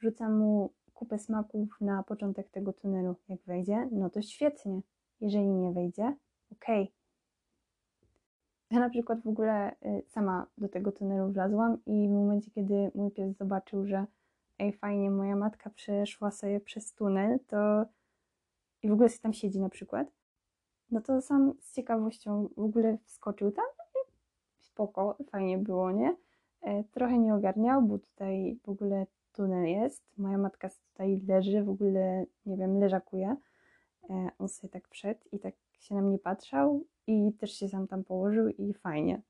rzucam 0.00 0.38
mu 0.38 0.73
kupę 0.94 1.18
smaków 1.18 1.80
na 1.80 2.02
początek 2.02 2.50
tego 2.50 2.73
tunelu. 2.73 3.16
Jak 3.28 3.40
wejdzie, 3.47 3.88
no 3.92 4.11
to 4.11 4.23
świetnie. 4.23 4.80
Jeżeli 5.20 5.49
nie 5.49 5.73
wejdzie, 5.73 6.16
okej. 6.52 6.82
Okay. 6.82 6.97
Ja 8.70 8.80
na 8.80 8.90
przykład 8.90 9.23
w 9.23 9.28
ogóle 9.28 9.73
y, 9.73 10.02
sama 10.06 10.47
do 10.59 10.68
tego 10.68 10.92
tunelu 10.92 11.32
wlazłam 11.32 11.78
i 11.87 12.09
w 12.09 12.11
momencie, 12.11 12.50
kiedy 12.50 12.90
mój 12.94 13.11
pies 13.11 13.37
zobaczył, 13.37 13.87
że 13.87 14.06
ej, 14.59 14.73
fajnie, 14.73 15.11
moja 15.11 15.37
matka 15.37 15.70
przeszła 15.70 16.30
sobie 16.30 16.61
przez 16.61 16.92
tunel, 16.92 17.38
to 17.47 17.87
i 18.82 18.88
w 18.88 18.92
ogóle 18.92 19.09
się 19.09 19.18
tam 19.18 19.32
siedzi 19.32 19.61
na 19.61 19.68
przykład, 19.68 20.09
no 20.90 21.00
to 21.00 21.20
sam 21.20 21.52
z 21.61 21.75
ciekawością 21.75 22.49
w 22.56 22.61
ogóle 22.61 22.99
wskoczył 23.04 23.52
tam 23.52 23.64
spoko, 24.59 25.16
fajnie 25.30 25.59
było, 25.59 25.92
nie? 25.92 26.16
E, 26.61 26.85
trochę 26.85 27.18
nie 27.18 27.35
ogarniał, 27.35 27.82
bo 27.82 27.99
tutaj 27.99 28.59
w 28.64 28.68
ogóle 28.68 29.06
tunel 29.37 29.64
jest. 29.64 30.02
Moja 30.19 30.38
matka 30.38 30.69
tutaj 30.93 31.21
leży, 31.28 31.62
w 31.62 31.69
ogóle, 31.69 32.25
nie 32.47 32.57
wiem, 32.57 32.81
leżakuje. 32.81 33.37
E, 34.11 34.31
on 34.38 34.49
sobie 34.49 34.69
tak 34.69 34.88
wszedł 34.88 35.21
i 35.33 35.38
tak 35.38 35.55
się 35.78 35.95
na 35.95 36.02
mnie 36.02 36.19
patrzał 36.19 36.85
i 37.07 37.33
też 37.33 37.52
się 37.52 37.69
sam 37.69 37.88
tam 37.88 38.05
położył 38.05 38.49
i 38.49 38.75
fajnie. 38.75 39.23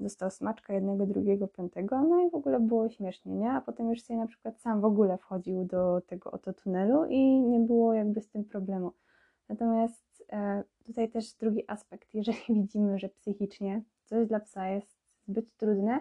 Dostał 0.00 0.30
smaczka 0.30 0.72
jednego, 0.72 1.06
drugiego, 1.06 1.48
piątego, 1.48 2.02
no 2.02 2.20
i 2.20 2.30
w 2.30 2.34
ogóle 2.34 2.60
było 2.60 2.88
śmiesznie, 2.88 3.34
nie? 3.34 3.50
A 3.50 3.60
potem 3.60 3.90
już 3.90 4.02
sobie 4.02 4.18
na 4.18 4.26
przykład 4.26 4.60
sam 4.60 4.80
w 4.80 4.84
ogóle 4.84 5.18
wchodził 5.18 5.64
do 5.64 6.00
tego 6.06 6.30
oto 6.30 6.52
tunelu 6.52 7.04
i 7.04 7.40
nie 7.40 7.60
było 7.60 7.94
jakby 7.94 8.20
z 8.20 8.28
tym 8.28 8.44
problemu. 8.44 8.92
Natomiast 9.48 10.24
e, 10.32 10.62
tutaj 10.84 11.10
też 11.10 11.34
drugi 11.34 11.70
aspekt, 11.70 12.14
jeżeli 12.14 12.40
widzimy, 12.62 12.98
że 12.98 13.08
psychicznie 13.08 13.82
coś 14.04 14.28
dla 14.28 14.40
psa 14.40 14.68
jest 14.68 14.98
zbyt 15.28 15.56
trudne, 15.56 16.00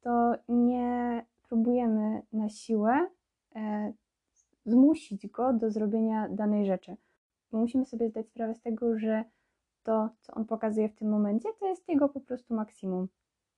to 0.00 0.34
nie 0.48 1.24
próbujemy 1.50 2.22
na 2.32 2.48
siłę 2.48 3.08
e, 3.54 3.92
zmusić 4.66 5.26
go 5.26 5.52
do 5.52 5.70
zrobienia 5.70 6.28
danej 6.28 6.66
rzeczy. 6.66 6.96
Bo 7.52 7.58
musimy 7.58 7.86
sobie 7.86 8.08
zdać 8.08 8.28
sprawę 8.28 8.54
z 8.54 8.60
tego, 8.60 8.98
że 8.98 9.24
to, 9.82 10.08
co 10.20 10.34
on 10.34 10.44
pokazuje 10.44 10.88
w 10.88 10.94
tym 10.94 11.08
momencie, 11.08 11.48
to 11.60 11.66
jest 11.68 11.88
jego 11.88 12.08
po 12.08 12.20
prostu 12.20 12.54
maksimum. 12.54 13.08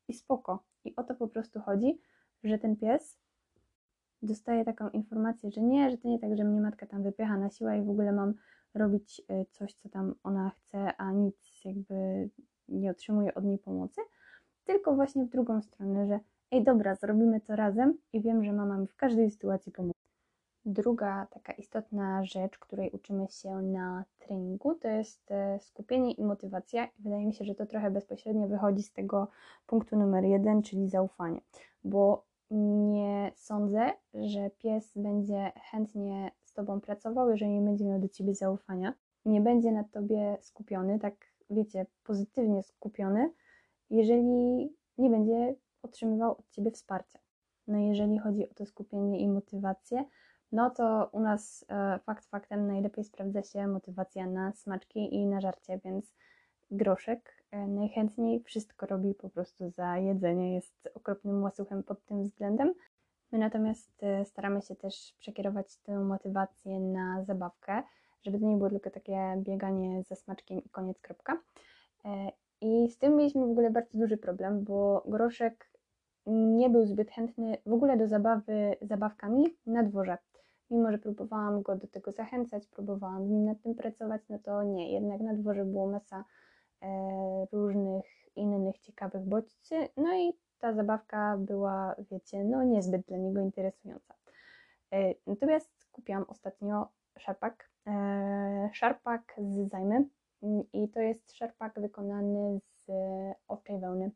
I 0.09 0.15
spoko. 0.15 0.65
I 0.85 0.97
o 0.97 1.03
to 1.03 1.15
po 1.15 1.29
prostu 1.29 1.61
chodzi, 1.61 2.01
że 2.45 2.59
ten 2.59 2.77
pies 2.77 3.19
dostaje 4.23 4.65
taką 4.65 4.91
informację, 4.91 5.51
że 5.51 5.61
nie, 5.61 5.91
że 5.91 5.99
to 5.99 6.09
nie 6.09 6.19
tak, 6.19 6.37
że 6.37 6.45
mnie 6.45 6.61
matka 6.61 6.87
tam 6.87 7.03
wypycha 7.03 7.39
na 7.39 7.51
siłę 7.51 7.79
i 7.79 7.83
w 7.83 7.91
ogóle 7.91 8.13
mam 8.13 8.35
robić 8.75 9.23
e, 9.29 9.45
coś, 9.51 9.75
co 9.75 9.89
tam 9.89 10.15
ona 10.23 10.51
chce, 10.51 10.97
a 10.97 11.13
nic 11.13 11.65
jakby 11.65 12.29
nie 12.69 12.91
otrzymuje 12.91 13.35
od 13.35 13.45
niej 13.45 13.59
pomocy, 13.59 14.01
tylko 14.65 14.95
właśnie 14.95 15.25
w 15.25 15.29
drugą 15.29 15.63
stronę, 15.63 16.07
że 16.07 16.21
ej 16.53 16.65
dobra, 16.65 16.95
zrobimy 16.95 17.41
to 17.41 17.57
razem 17.57 17.99
i 18.13 18.21
wiem, 18.21 18.45
że 18.45 18.53
mama 18.53 18.79
mi 18.79 18.87
w 18.87 18.97
każdej 18.97 19.31
sytuacji 19.31 19.73
pomoże. 19.73 19.93
Druga 20.65 21.27
taka 21.31 21.53
istotna 21.53 22.25
rzecz, 22.25 22.59
której 22.59 22.91
uczymy 22.91 23.27
się 23.29 23.51
na 23.51 24.05
treningu, 24.19 24.75
to 24.75 24.89
jest 24.89 25.31
e, 25.31 25.59
skupienie 25.61 26.13
i 26.13 26.25
motywacja. 26.25 26.87
I 26.87 27.03
wydaje 27.03 27.27
mi 27.27 27.35
się, 27.35 27.45
że 27.45 27.55
to 27.55 27.67
trochę 27.67 27.91
bezpośrednio 27.91 28.49
wychodzi 28.49 28.83
z 28.83 28.93
tego 28.93 29.29
punktu 29.67 29.97
numer 29.97 30.25
jeden, 30.25 30.63
czyli 30.63 30.89
zaufanie, 30.89 31.41
bo 31.85 32.25
nie 32.51 33.33
sądzę, 33.35 33.93
że 34.15 34.51
pies 34.51 34.93
będzie 34.97 35.53
chętnie 35.71 36.31
z 36.45 36.53
Tobą 36.53 36.81
pracował, 36.81 37.31
jeżeli 37.31 37.51
nie 37.51 37.61
będzie 37.61 37.85
miał 37.85 38.01
do 38.01 38.09
Ciebie 38.09 38.35
zaufania. 38.35 38.95
Nie 39.25 39.41
będzie 39.41 39.73
na 39.73 39.85
Tobie 39.85 40.39
skupiony, 40.41 40.99
tak 40.99 41.15
wiecie, 41.51 41.87
pozytywnie 42.05 42.63
skupiony, 42.63 43.33
jeżeli 43.91 44.69
nie 44.99 45.11
będzie 45.11 45.55
otrzymywał 45.83 46.31
od 46.33 46.51
Ciebie 46.51 46.71
wsparcia. 46.71 47.19
No 47.69 47.79
jeżeli 47.79 48.19
chodzi 48.19 48.51
o 48.51 48.55
to 48.55 48.67
skupienie 48.67 49.21
i 49.21 49.29
motywację, 49.29 50.05
no 50.53 50.71
to 50.71 51.09
u 51.13 51.21
nas 51.21 51.65
e, 51.69 51.99
fakt 51.99 52.27
faktem 52.27 52.67
najlepiej 52.67 53.05
sprawdza 53.05 53.43
się 53.43 53.67
motywacja 53.67 54.27
na 54.27 54.53
smaczki 54.53 55.15
i 55.15 55.27
na 55.27 55.41
żarcie, 55.41 55.81
więc 55.85 56.15
groszek 56.71 57.45
e, 57.51 57.67
najchętniej 57.67 58.43
wszystko 58.43 58.87
robi 58.87 59.15
po 59.15 59.29
prostu 59.29 59.71
za 59.71 59.99
jedzenie, 59.99 60.55
jest 60.55 60.89
okropnym 60.95 61.43
łasuchem 61.43 61.83
pod 61.83 62.05
tym 62.05 62.23
względem. 62.23 62.75
My 63.33 63.39
natomiast 63.39 64.03
e, 64.03 64.25
staramy 64.25 64.63
się 64.63 64.77
też 64.77 65.15
przekierować 65.19 65.77
tę 65.77 65.99
motywację 65.99 66.81
na 66.81 67.25
zabawkę, 67.25 67.83
żeby 68.23 68.39
to 68.39 68.47
nie 68.47 68.57
było 68.57 68.71
tylko 68.71 68.91
takie 68.91 69.35
bieganie 69.37 70.03
ze 70.03 70.17
smaczkiem 70.17 70.59
i 70.65 70.69
koniec, 70.69 71.01
kropka. 71.01 71.41
I 72.61 72.91
z 72.91 72.99
tym 72.99 73.17
mieliśmy 73.17 73.47
w 73.47 73.51
ogóle 73.51 73.71
bardzo 73.71 73.99
duży 73.99 74.17
problem, 74.17 74.65
bo 74.65 75.03
groszek 75.07 75.72
nie 76.27 76.71
był 76.71 76.87
zbyt 76.87 77.11
chętny 77.11 77.57
w 77.67 77.73
ogóle 77.73 77.97
do 77.97 78.09
zabawy 78.09 78.77
zabawkami 78.81 79.57
na 79.67 79.83
dworze 79.83 80.19
mimo 80.73 80.93
że 80.93 80.99
próbowałam 80.99 81.63
go 81.63 81.77
do 81.77 81.87
tego 81.87 82.13
zachęcać, 82.13 82.67
próbowałam 82.67 83.27
z 83.27 83.31
nim 83.31 83.45
nad 83.45 83.63
tym 83.63 83.75
pracować, 83.75 84.23
no 84.29 84.39
to 84.39 84.63
nie, 84.63 84.93
jednak 84.93 85.21
na 85.21 85.35
dworze 85.35 85.65
było 85.65 85.87
masa 85.87 86.25
e, 86.83 87.47
różnych 87.53 88.05
innych 88.37 88.79
ciekawych 88.79 89.25
bodźcy, 89.25 89.89
no 89.97 90.15
i 90.17 90.33
ta 90.59 90.73
zabawka 90.73 91.37
była, 91.39 91.95
wiecie, 92.11 92.45
no 92.45 92.63
niezbyt 92.63 93.07
dla 93.07 93.17
niego 93.17 93.41
interesująca. 93.41 94.15
E, 94.93 95.15
natomiast 95.27 95.71
kupiłam 95.93 96.25
ostatnio 96.29 96.89
szarpak, 97.19 97.71
e, 97.87 98.71
szarpak 98.73 99.35
z 99.39 99.71
zajmy 99.71 100.05
i 100.73 100.89
to 100.89 101.01
jest 101.01 101.33
szarpak 101.33 101.81
wykonany 101.81 102.61
z 102.77 102.91
owczej 103.49 103.81
wełny. 103.81 104.11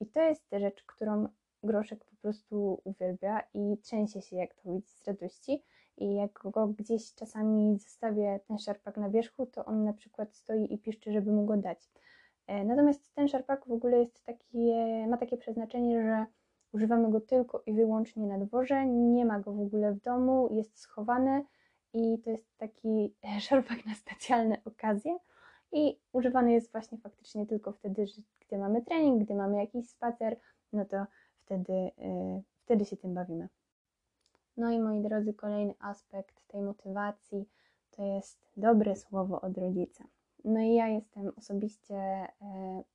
I 0.00 0.06
to 0.06 0.20
jest 0.22 0.44
rzecz, 0.52 0.84
którą 0.84 1.28
Groszek 1.62 2.04
po 2.04 2.16
prostu 2.16 2.80
uwielbia 2.84 3.40
i 3.54 3.78
trzęsie 3.78 4.22
się, 4.22 4.36
jak 4.36 4.54
to 4.54 4.72
widzi 4.72 4.88
z 4.88 5.04
radości 5.04 5.62
i 5.96 6.14
jak 6.14 6.42
go 6.44 6.66
gdzieś 6.66 7.14
czasami 7.14 7.78
zostawię 7.78 8.40
ten 8.48 8.58
szarpak 8.58 8.96
na 8.96 9.10
wierzchu, 9.10 9.46
to 9.46 9.64
on 9.64 9.84
na 9.84 9.92
przykład 9.92 10.36
stoi 10.36 10.74
i 10.74 10.78
piszczy, 10.78 11.12
żeby 11.12 11.32
mu 11.32 11.44
go 11.44 11.56
dać. 11.56 11.90
E, 12.46 12.64
natomiast 12.64 13.14
ten 13.14 13.28
szarpak 13.28 13.68
w 13.68 13.72
ogóle 13.72 13.98
jest 13.98 14.24
taki, 14.24 14.72
ma 15.08 15.16
takie 15.16 15.36
przeznaczenie, 15.36 16.02
że 16.02 16.26
używamy 16.72 17.10
go 17.10 17.20
tylko 17.20 17.62
i 17.66 17.72
wyłącznie 17.72 18.26
na 18.26 18.38
dworze, 18.38 18.86
nie 18.86 19.24
ma 19.24 19.40
go 19.40 19.52
w 19.52 19.60
ogóle 19.60 19.92
w 19.92 20.00
domu, 20.00 20.48
jest 20.52 20.78
schowany 20.78 21.44
i 21.92 22.18
to 22.18 22.30
jest 22.30 22.56
taki 22.56 23.14
szarpak 23.48 23.86
na 23.86 23.94
specjalne 23.94 24.56
okazje 24.64 25.18
i 25.72 25.98
używany 26.12 26.52
jest 26.52 26.72
właśnie 26.72 26.98
faktycznie 26.98 27.46
tylko 27.46 27.72
wtedy, 27.72 28.04
gdy 28.46 28.58
mamy 28.58 28.82
trening, 28.82 29.24
gdy 29.24 29.34
mamy 29.34 29.56
jakiś 29.56 29.88
spacer, 29.88 30.36
no 30.72 30.84
to 30.84 31.06
wtedy, 31.36 31.72
yy, 31.72 32.42
wtedy 32.64 32.84
się 32.84 32.96
tym 32.96 33.14
bawimy. 33.14 33.48
No 34.56 34.70
i 34.70 34.80
moi 34.80 35.00
drodzy, 35.00 35.34
kolejny 35.34 35.74
aspekt 35.78 36.46
tej 36.48 36.62
motywacji 36.62 37.48
to 37.90 38.04
jest 38.04 38.38
dobre 38.56 38.96
słowo 38.96 39.40
od 39.40 39.58
rodzica. 39.58 40.04
No 40.44 40.60
i 40.60 40.74
ja 40.74 40.88
jestem 40.88 41.32
osobiście 41.36 41.94
e, 41.94 42.28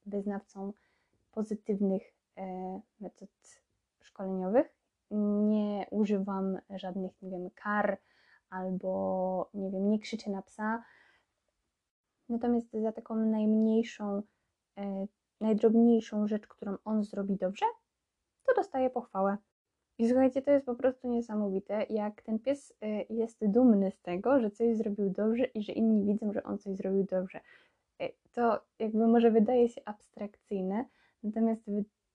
wyznawcą 0.06 0.74
pozytywnych 1.32 2.02
e, 2.38 2.80
metod 3.00 3.30
szkoleniowych. 4.02 4.76
Nie 5.12 5.88
używam 5.92 6.60
żadnych, 6.70 7.22
nie 7.22 7.32
wiem, 7.32 7.50
kar 7.56 7.98
albo, 8.50 9.50
nie 9.54 9.72
wiem, 9.72 9.90
nie 9.90 10.00
krzyczę 10.00 10.30
na 10.30 10.42
psa. 10.42 10.84
Natomiast 12.30 12.72
za 12.72 12.92
taką 12.92 13.16
najmniejszą, 13.16 14.22
e, 14.78 15.08
najdrobniejszą 15.42 16.28
rzecz, 16.28 16.48
którą 16.48 16.78
on 16.86 17.04
zrobi 17.04 17.36
dobrze, 17.36 17.66
to 18.46 18.54
dostaje 18.56 18.90
pochwałę. 18.90 19.38
I 19.98 20.08
słuchajcie, 20.10 20.42
to 20.42 20.52
jest 20.52 20.66
po 20.66 20.76
prostu 20.76 21.08
niesamowite, 21.08 21.86
jak 21.90 22.22
ten 22.22 22.40
pies 22.40 22.72
y, 22.72 23.06
jest 23.10 23.46
dumny 23.48 23.92
z 23.92 24.02
tego, 24.02 24.40
że 24.40 24.52
coś 24.52 24.78
zrobił 24.78 25.10
dobrze 25.10 25.44
i 25.44 25.62
że 25.62 25.74
inni 25.74 26.06
widzą, 26.06 26.34
że 26.34 26.44
on 26.44 26.58
coś 26.58 26.76
zrobił 26.76 27.04
dobrze. 27.04 27.40
Y, 28.02 28.14
to 28.32 28.62
jakby 28.80 29.08
może 29.08 29.32
wydaje 29.32 29.70
się 29.70 29.82
abstrakcyjne, 29.86 30.86
natomiast 31.24 31.64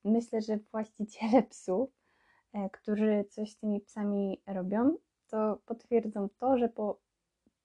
myślę, 0.03 0.41
że 0.41 0.57
właściciele 0.57 1.43
psów, 1.49 1.89
którzy 2.71 3.25
coś 3.29 3.51
z 3.51 3.57
tymi 3.57 3.81
psami 3.81 4.41
robią, 4.47 4.97
to 5.27 5.61
potwierdzą 5.65 6.29
to, 6.39 6.57
że 6.57 6.69
po 6.69 6.99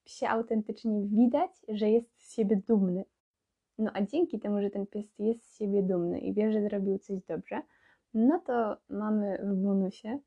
psie 0.06 0.28
autentycznie 0.28 1.02
widać, 1.02 1.50
że 1.68 1.90
jest 1.90 2.22
z 2.22 2.32
siebie 2.34 2.56
dumny. 2.56 3.04
No 3.78 3.90
a 3.94 4.02
dzięki 4.02 4.38
temu, 4.38 4.60
że 4.60 4.70
ten 4.70 4.86
pies 4.86 5.18
jest 5.18 5.44
z 5.44 5.56
siebie 5.56 5.82
dumny 5.82 6.20
i 6.20 6.34
wie, 6.34 6.52
że 6.52 6.62
zrobił 6.62 6.98
coś 6.98 7.22
dobrze, 7.22 7.62
no 8.14 8.38
to 8.38 8.76
mamy 8.88 9.38
w 9.42 9.62
bonusie 9.62 10.18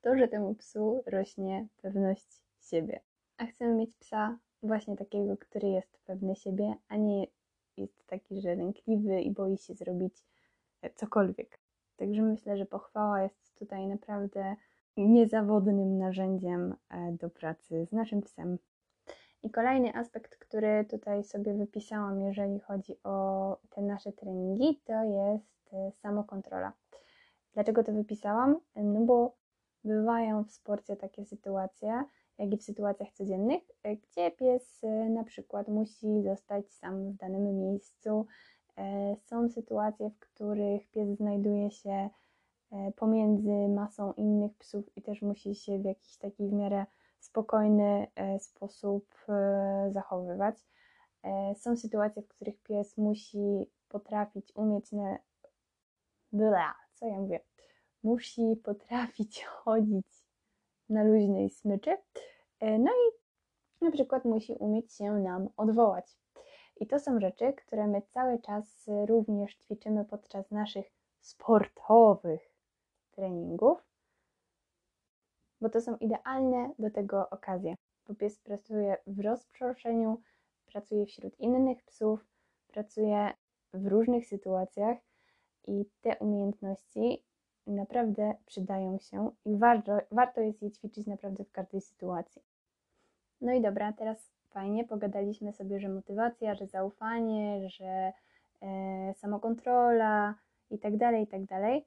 to, 0.00 0.16
że 0.16 0.28
temu 0.28 0.54
psu 0.54 1.02
rośnie 1.06 1.66
pewność 1.82 2.44
siebie. 2.60 3.00
A 3.38 3.46
chcemy 3.46 3.74
mieć 3.74 3.96
psa 3.96 4.38
właśnie 4.62 4.96
takiego, 4.96 5.36
który 5.36 5.68
jest 5.68 5.98
pewny 6.04 6.36
siebie, 6.36 6.74
a 6.88 6.96
nie 6.96 7.26
jest 7.76 8.06
taki, 8.06 8.40
że 8.40 8.54
lękliwy 8.54 9.20
i 9.20 9.30
boi 9.30 9.58
się 9.58 9.74
zrobić 9.74 10.24
e, 10.82 10.90
cokolwiek. 10.90 11.58
Także 11.96 12.22
myślę, 12.22 12.56
że 12.56 12.66
pochwała 12.66 13.22
jest 13.22 13.58
tutaj 13.58 13.86
naprawdę 13.86 14.56
niezawodnym 14.96 15.98
narzędziem 15.98 16.74
e, 16.90 17.12
do 17.12 17.30
pracy 17.30 17.86
z 17.86 17.92
naszym 17.92 18.22
psem. 18.22 18.58
I 19.46 19.50
kolejny 19.50 19.94
aspekt, 19.94 20.36
który 20.36 20.84
tutaj 20.84 21.24
sobie 21.24 21.54
wypisałam, 21.54 22.20
jeżeli 22.20 22.60
chodzi 22.60 22.96
o 23.04 23.56
te 23.70 23.82
nasze 23.82 24.12
treningi, 24.12 24.80
to 24.84 25.04
jest 25.04 25.74
e, 25.74 25.92
samokontrola. 25.92 26.72
Dlaczego 27.54 27.84
to 27.84 27.92
wypisałam? 27.92 28.60
No 28.76 29.00
bo 29.00 29.36
bywają 29.84 30.44
w 30.44 30.50
sporcie 30.50 30.96
takie 30.96 31.24
sytuacje, 31.24 32.04
jak 32.38 32.52
i 32.52 32.56
w 32.56 32.62
sytuacjach 32.62 33.12
codziennych, 33.12 33.62
gdzie 33.84 34.30
pies 34.30 34.84
e, 34.84 35.10
na 35.10 35.24
przykład 35.24 35.68
musi 35.68 36.22
zostać 36.22 36.72
sam 36.72 37.12
w 37.12 37.16
danym 37.16 37.58
miejscu. 37.58 38.26
E, 38.78 39.16
są 39.16 39.48
sytuacje, 39.48 40.10
w 40.10 40.18
których 40.18 40.90
pies 40.90 41.16
znajduje 41.16 41.70
się 41.70 42.08
e, 42.72 42.92
pomiędzy 42.96 43.68
masą 43.68 44.12
innych 44.12 44.54
psów 44.54 44.96
i 44.96 45.02
też 45.02 45.22
musi 45.22 45.54
się 45.54 45.78
w 45.78 45.84
jakiś 45.84 46.16
taki 46.16 46.48
w 46.48 46.52
miarę 46.52 46.86
spokojny 47.18 48.06
sposób 48.38 49.14
zachowywać. 49.90 50.54
Są 51.54 51.76
sytuacje, 51.76 52.22
w 52.22 52.28
których 52.28 52.62
pies 52.62 52.96
musi 52.96 53.66
potrafić, 53.88 54.52
umieć 54.54 54.92
na... 54.92 55.18
Bla, 56.32 56.74
co 56.94 57.06
ja 57.06 57.18
mówię, 57.18 57.40
musi 58.02 58.56
potrafić 58.64 59.44
chodzić 59.54 60.06
na 60.88 61.04
luźnej 61.04 61.50
smyczy, 61.50 61.96
e, 62.60 62.78
no 62.78 62.90
i 62.90 63.16
na 63.84 63.90
przykład 63.90 64.24
musi 64.24 64.52
umieć 64.52 64.92
się 64.92 65.12
nam 65.12 65.48
odwołać. 65.56 66.18
I 66.80 66.86
to 66.86 66.98
są 66.98 67.20
rzeczy, 67.20 67.52
które 67.52 67.86
my 67.86 68.02
cały 68.02 68.38
czas 68.38 68.86
również 69.06 69.56
ćwiczymy 69.56 70.04
podczas 70.04 70.50
naszych 70.50 70.86
sportowych 71.20 72.40
treningów, 73.10 73.78
bo 75.66 75.70
to 75.70 75.80
są 75.80 75.96
idealne 75.96 76.70
do 76.78 76.90
tego 76.90 77.30
okazje. 77.30 77.74
Bo 78.08 78.14
pies 78.14 78.38
pracuje 78.38 78.96
w 79.06 79.20
rozproszeniu, 79.20 80.20
pracuje 80.66 81.06
wśród 81.06 81.40
innych 81.40 81.84
psów, 81.84 82.26
pracuje 82.68 83.30
w 83.72 83.86
różnych 83.86 84.26
sytuacjach 84.26 84.98
i 85.66 85.84
te 86.00 86.16
umiejętności 86.16 87.24
naprawdę 87.66 88.34
przydają 88.46 88.98
się 88.98 89.30
i 89.44 89.56
warto, 89.56 89.98
warto 90.10 90.40
jest 90.40 90.62
je 90.62 90.70
ćwiczyć 90.70 91.06
naprawdę 91.06 91.44
w 91.44 91.52
każdej 91.52 91.80
sytuacji. 91.80 92.42
No 93.40 93.52
i 93.52 93.60
dobra, 93.60 93.92
teraz 93.92 94.32
fajnie 94.48 94.84
pogadaliśmy 94.84 95.52
sobie, 95.52 95.80
że 95.80 95.88
motywacja, 95.88 96.54
że 96.54 96.66
zaufanie, 96.66 97.68
że 97.68 98.12
e, 98.62 99.14
samokontrola 99.14 100.34
i 100.70 100.78
tak 100.78 100.96
dalej, 100.96 101.22
i 101.22 101.26
tak 101.26 101.44
dalej. 101.44 101.86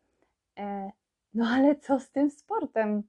E, 0.57 0.91
no 1.33 1.45
ale 1.45 1.75
co 1.75 1.99
z 1.99 2.11
tym 2.11 2.29
sportem? 2.31 3.03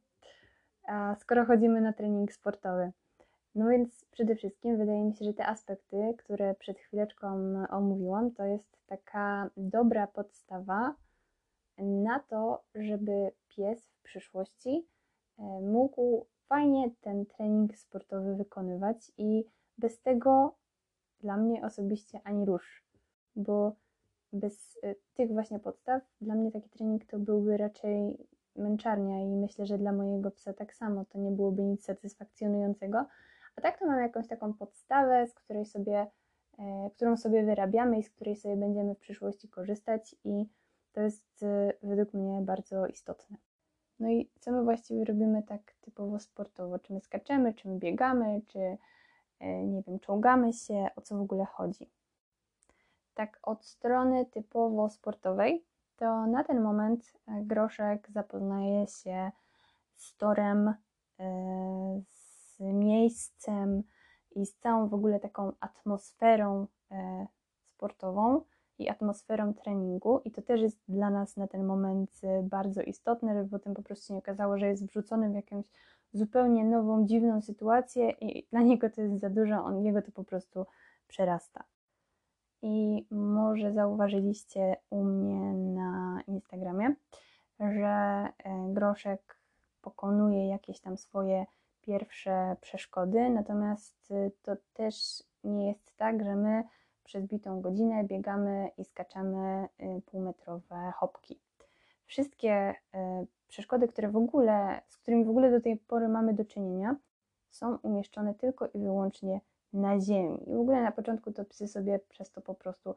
Skoro 1.18 1.44
chodzimy 1.44 1.80
na 1.80 1.92
trening 1.92 2.32
sportowy. 2.32 2.92
No 3.54 3.68
więc 3.68 4.04
przede 4.10 4.36
wszystkim 4.36 4.76
wydaje 4.78 5.04
mi 5.04 5.14
się, 5.14 5.24
że 5.24 5.34
te 5.34 5.46
aspekty, 5.46 6.14
które 6.18 6.54
przed 6.54 6.78
chwileczką 6.78 7.54
omówiłam, 7.70 8.30
to 8.30 8.44
jest 8.44 8.78
taka 8.86 9.50
dobra 9.56 10.06
podstawa 10.06 10.94
na 11.78 12.20
to, 12.20 12.62
żeby 12.74 13.32
pies 13.48 13.86
w 13.86 14.02
przyszłości 14.02 14.86
e, 15.38 15.42
mógł 15.60 16.26
fajnie 16.48 16.90
ten 17.00 17.26
trening 17.26 17.78
sportowy 17.78 18.34
wykonywać 18.36 19.12
i 19.18 19.44
bez 19.78 20.00
tego 20.00 20.54
dla 21.20 21.36
mnie 21.36 21.64
osobiście 21.64 22.20
ani 22.24 22.44
rusz, 22.44 22.84
bo 23.36 23.76
bez 24.32 24.78
e, 24.82 24.94
tych 25.14 25.32
właśnie 25.32 25.58
podstaw 25.58 26.02
dla 26.20 26.34
mnie 26.34 26.52
taki 26.52 26.70
trening 26.70 27.04
to 27.04 27.18
byłby 27.18 27.56
raczej 27.56 28.26
męczarnia 28.56 29.20
i 29.22 29.36
myślę, 29.36 29.66
że 29.66 29.78
dla 29.78 29.92
mojego 29.92 30.30
psa 30.30 30.52
tak 30.52 30.74
samo 30.74 31.04
to 31.04 31.18
nie 31.18 31.30
byłoby 31.30 31.62
nic 31.62 31.84
satysfakcjonującego. 31.84 33.06
A 33.56 33.60
tak 33.60 33.78
to 33.78 33.86
mam 33.86 34.00
jakąś 34.00 34.28
taką 34.28 34.52
podstawę, 34.54 35.26
z 35.26 35.34
której 35.34 35.64
sobie, 35.64 36.06
e, 36.58 36.90
którą 36.96 37.16
sobie 37.16 37.42
wyrabiamy 37.42 37.98
i 37.98 38.02
z 38.02 38.10
której 38.10 38.36
sobie 38.36 38.56
będziemy 38.56 38.94
w 38.94 38.98
przyszłości 38.98 39.48
korzystać 39.48 40.16
i 40.24 40.46
to 40.92 41.00
jest 41.00 41.42
e, 41.42 41.72
według 41.82 42.14
mnie 42.14 42.40
bardzo 42.40 42.86
istotne. 42.86 43.36
No 44.00 44.08
i 44.08 44.30
co 44.40 44.52
my 44.52 44.64
właściwie 44.64 45.04
robimy 45.04 45.42
tak 45.42 45.74
typowo 45.80 46.18
sportowo? 46.18 46.78
Czy 46.78 46.92
my 46.92 47.00
skaczemy, 47.00 47.54
czy 47.54 47.68
my 47.68 47.78
biegamy, 47.78 48.40
czy 48.46 48.78
e, 49.40 49.66
nie 49.66 49.82
wiem, 49.82 50.00
czołgamy 50.00 50.52
się, 50.52 50.88
o 50.96 51.00
co 51.00 51.16
w 51.16 51.20
ogóle 51.20 51.44
chodzi? 51.44 51.90
Tak 53.14 53.38
od 53.42 53.64
strony 53.64 54.26
typowo 54.26 54.90
sportowej, 54.90 55.64
to 56.00 56.26
na 56.26 56.44
ten 56.44 56.60
moment 56.62 57.12
e, 57.28 57.42
Groszek 57.42 58.10
zapoznaje 58.10 58.86
się 58.86 59.30
z 59.96 60.16
torem, 60.16 60.74
z 62.08 62.60
miejscem 62.60 63.82
i 64.36 64.46
z 64.46 64.58
całą 64.58 64.88
w 64.88 64.94
ogóle 64.94 65.20
taką 65.20 65.52
atmosferą 65.60 66.66
sportową 67.80 68.40
i 68.78 68.88
atmosferą 68.88 69.54
treningu. 69.54 70.20
I 70.24 70.30
to 70.30 70.42
też 70.42 70.60
jest 70.60 70.80
dla 70.88 71.10
nas 71.10 71.36
na 71.36 71.46
ten 71.46 71.66
moment 71.66 72.20
bardzo 72.42 72.82
istotne, 72.82 73.34
żeby 73.34 73.50
potem 73.50 73.74
po 73.74 73.82
prostu 73.82 74.12
nie 74.12 74.18
okazało, 74.18 74.58
że 74.58 74.66
jest 74.66 74.86
wrzucony 74.86 75.30
w 75.30 75.34
jakąś 75.34 75.64
zupełnie 76.12 76.64
nową, 76.64 77.06
dziwną 77.06 77.42
sytuację 77.42 78.10
i 78.10 78.46
dla 78.50 78.62
niego 78.62 78.90
to 78.90 79.02
jest 79.02 79.20
za 79.20 79.30
dużo, 79.30 79.64
on 79.64 79.84
jego 79.84 80.02
to 80.02 80.12
po 80.12 80.24
prostu 80.24 80.66
przerasta. 81.08 81.64
I 82.62 83.06
może 83.10 83.72
zauważyliście 83.72 84.76
u 84.90 85.04
mnie 85.04 85.54
na 85.54 86.20
Instagramie, 86.26 86.94
że 87.60 87.86
e, 87.86 88.32
Groszek 88.72 89.40
pokonuje 89.82 90.48
jakieś 90.48 90.80
tam 90.80 90.96
swoje 90.96 91.46
pierwsze 91.82 92.56
przeszkody, 92.60 93.30
natomiast 93.30 94.10
y, 94.10 94.30
to 94.42 94.52
też 94.74 95.22
nie 95.44 95.68
jest 95.68 95.96
tak, 95.96 96.24
że 96.24 96.36
my 96.36 96.64
przez 97.04 97.26
bitą 97.26 97.60
godzinę 97.60 98.04
biegamy 98.04 98.70
i 98.78 98.84
skaczemy 98.84 99.68
y, 99.80 100.02
półmetrowe 100.06 100.92
hopki. 100.96 101.38
Wszystkie 102.06 102.70
y, 102.70 103.26
przeszkody, 103.48 103.88
które 103.88 104.08
w 104.08 104.16
ogóle, 104.16 104.80
z 104.88 104.98
którymi 104.98 105.24
w 105.24 105.30
ogóle 105.30 105.50
do 105.50 105.60
tej 105.60 105.76
pory 105.76 106.08
mamy 106.08 106.34
do 106.34 106.44
czynienia, 106.44 106.96
są 107.50 107.78
umieszczone 107.82 108.34
tylko 108.34 108.66
i 108.66 108.78
wyłącznie 108.78 109.40
na 109.72 110.00
ziemi. 110.00 110.38
I 110.46 110.54
w 110.54 110.60
ogóle 110.60 110.82
na 110.82 110.92
początku 110.92 111.32
to 111.32 111.44
psy 111.44 111.68
sobie 111.68 111.98
przez 112.08 112.30
to 112.30 112.40
po 112.40 112.54
prostu 112.54 112.94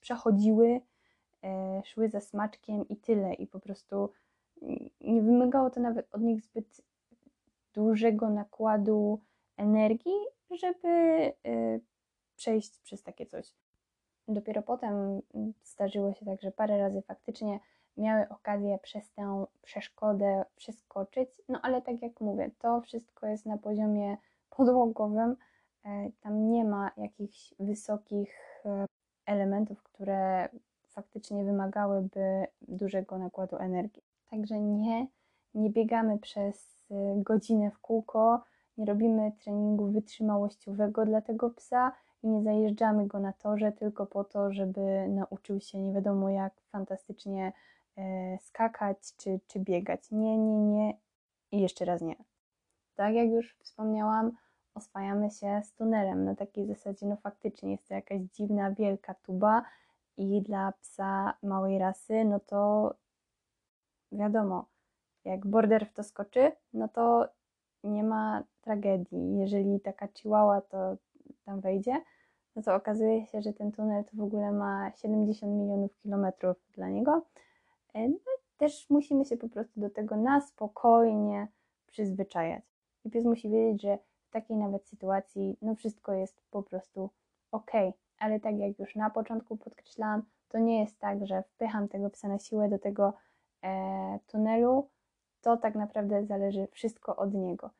przechodziły, 0.00 0.80
y, 1.44 1.86
szły 1.86 2.08
za 2.08 2.20
smaczkiem 2.20 2.88
i 2.88 2.96
tyle. 2.96 3.34
I 3.34 3.46
po 3.46 3.60
prostu 3.60 4.10
nie 5.00 5.22
wymagało 5.22 5.70
to 5.70 5.80
nawet 5.80 6.14
od 6.14 6.20
nich 6.20 6.42
zbyt 6.42 6.80
dużego 7.74 8.30
nakładu 8.30 9.20
energii, 9.56 10.12
żeby 10.50 11.32
przejść 12.36 12.78
przez 12.78 13.02
takie 13.02 13.26
coś. 13.26 13.54
Dopiero 14.28 14.62
potem 14.62 15.22
zdarzyło 15.64 16.14
się 16.14 16.26
tak, 16.26 16.42
że 16.42 16.52
parę 16.52 16.78
razy 16.78 17.02
faktycznie 17.02 17.60
miały 17.96 18.28
okazję 18.28 18.78
przez 18.82 19.10
tę 19.10 19.46
przeszkodę 19.62 20.44
przeskoczyć, 20.56 21.28
no 21.48 21.60
ale 21.62 21.82
tak 21.82 22.02
jak 22.02 22.20
mówię, 22.20 22.50
to 22.58 22.80
wszystko 22.80 23.26
jest 23.26 23.46
na 23.46 23.58
poziomie 23.58 24.16
podłogowym, 24.50 25.30
e, 25.30 25.36
tam 26.20 26.50
nie 26.50 26.64
ma 26.64 26.90
jakichś 26.96 27.54
wysokich 27.58 28.34
e, 28.64 28.86
elementów, 29.26 29.82
które 29.82 30.48
faktycznie 30.88 31.44
wymagałyby 31.44 32.46
dużego 32.62 33.18
nakładu 33.18 33.56
energii. 33.56 34.02
Także 34.30 34.60
nie, 34.60 35.06
nie 35.54 35.70
biegamy 35.70 36.18
przez 36.18 36.80
e, 36.90 36.94
godzinę 37.16 37.70
w 37.70 37.78
kółko, 37.78 38.44
nie 38.78 38.86
robimy 38.86 39.32
treningu 39.44 39.86
wytrzymałościowego 39.86 41.06
dla 41.06 41.20
tego 41.20 41.50
psa, 41.50 41.92
i 42.22 42.28
nie 42.28 42.42
zajeżdżamy 42.42 43.06
go 43.06 43.18
na 43.18 43.32
torze 43.32 43.72
tylko 43.72 44.06
po 44.06 44.24
to, 44.24 44.52
żeby 44.52 45.08
nauczył 45.08 45.60
się 45.60 45.78
nie 45.78 45.92
wiadomo 45.92 46.30
jak 46.30 46.52
fantastycznie 46.60 47.52
e, 47.96 48.38
skakać 48.38 48.98
czy, 49.16 49.40
czy 49.46 49.60
biegać. 49.60 50.10
Nie, 50.10 50.38
nie, 50.38 50.58
nie 50.58 50.94
i 51.52 51.60
jeszcze 51.60 51.84
raz 51.84 52.00
nie. 52.00 52.16
Tak 52.94 53.14
jak 53.14 53.28
już 53.28 53.56
wspomniałam, 53.58 54.32
oswajamy 54.74 55.30
się 55.30 55.60
z 55.64 55.74
tunelem 55.74 56.24
na 56.24 56.34
takiej 56.34 56.66
zasadzie, 56.66 57.06
no 57.06 57.16
faktycznie 57.16 57.70
jest 57.70 57.88
to 57.88 57.94
jakaś 57.94 58.20
dziwna, 58.20 58.70
wielka 58.70 59.14
tuba 59.14 59.64
i 60.16 60.42
dla 60.42 60.72
psa 60.72 61.34
małej 61.42 61.78
rasy, 61.78 62.24
no 62.24 62.40
to 62.40 62.94
wiadomo, 64.12 64.66
jak 65.24 65.46
border 65.46 65.86
w 65.86 65.92
to 65.92 66.02
skoczy, 66.02 66.52
no 66.72 66.88
to 66.88 67.28
nie 67.84 68.04
ma 68.04 68.44
tragedii. 68.60 69.38
Jeżeli 69.38 69.80
taka 69.80 70.08
chihuahua 70.08 70.60
to 70.60 70.96
tam 71.44 71.60
wejdzie, 71.60 72.00
no 72.56 72.62
to 72.62 72.74
okazuje 72.74 73.26
się, 73.26 73.42
że 73.42 73.52
ten 73.52 73.72
tunel 73.72 74.04
to 74.04 74.10
w 74.16 74.20
ogóle 74.20 74.52
ma 74.52 74.92
70 74.96 75.52
milionów 75.52 75.96
kilometrów 75.96 76.56
dla 76.74 76.88
niego. 76.88 77.26
E, 77.94 78.08
no 78.08 78.16
też 78.56 78.90
musimy 78.90 79.24
się 79.24 79.36
po 79.36 79.48
prostu 79.48 79.80
do 79.80 79.90
tego 79.90 80.16
na 80.16 80.40
spokojnie 80.40 81.48
przyzwyczajać. 81.86 82.62
I 83.04 83.10
pies 83.10 83.24
musi 83.24 83.50
wiedzieć, 83.50 83.82
że 83.82 83.98
w 84.30 84.32
takiej 84.32 84.56
nawet 84.56 84.86
sytuacji 84.86 85.56
no 85.62 85.74
wszystko 85.74 86.12
jest 86.12 86.42
po 86.50 86.62
prostu 86.62 87.10
ok. 87.52 87.70
Ale 88.18 88.40
tak 88.40 88.58
jak 88.58 88.78
już 88.78 88.94
na 88.94 89.10
początku 89.10 89.56
podkreślałam, 89.56 90.22
to 90.48 90.58
nie 90.58 90.80
jest 90.80 90.98
tak, 90.98 91.26
że 91.26 91.42
wpycham 91.42 91.88
tego 91.88 92.10
psa 92.10 92.28
na 92.28 92.38
siłę 92.38 92.68
do 92.68 92.78
tego 92.78 93.14
e, 93.62 94.18
tunelu. 94.26 94.88
To 95.40 95.56
tak 95.56 95.74
naprawdę 95.74 96.26
zależy 96.26 96.68
wszystko 96.72 97.16
od 97.16 97.34
niego. 97.34 97.70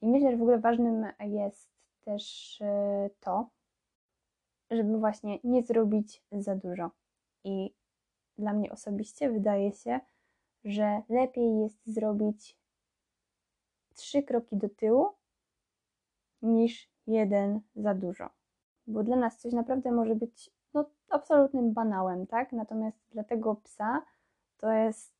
I 0.00 0.06
myślę, 0.06 0.30
że 0.30 0.36
w 0.36 0.42
ogóle 0.42 0.58
ważnym 0.58 1.06
jest 1.20 1.68
też 2.04 2.58
e, 2.60 3.10
to, 3.20 3.48
żeby 4.70 4.98
właśnie 4.98 5.38
nie 5.44 5.62
zrobić 5.62 6.22
za 6.32 6.56
dużo. 6.56 6.90
I 7.44 7.74
dla 8.38 8.52
mnie 8.52 8.72
osobiście 8.72 9.30
wydaje 9.30 9.72
się, 9.72 10.00
że 10.64 11.02
lepiej 11.08 11.58
jest 11.58 11.86
zrobić 11.86 12.56
trzy 13.94 14.22
kroki 14.22 14.56
do 14.56 14.68
tyłu 14.68 15.08
niż 16.44 16.88
jeden 17.06 17.60
za 17.76 17.94
dużo. 17.94 18.30
Bo 18.86 19.02
dla 19.02 19.16
nas 19.16 19.38
coś 19.38 19.52
naprawdę 19.52 19.92
może 19.92 20.14
być 20.14 20.50
no, 20.74 20.84
absolutnym 21.08 21.72
banałem, 21.72 22.26
tak? 22.26 22.52
Natomiast 22.52 22.98
dla 23.10 23.24
tego 23.24 23.54
psa 23.54 24.02
to 24.58 24.72
jest 24.72 25.12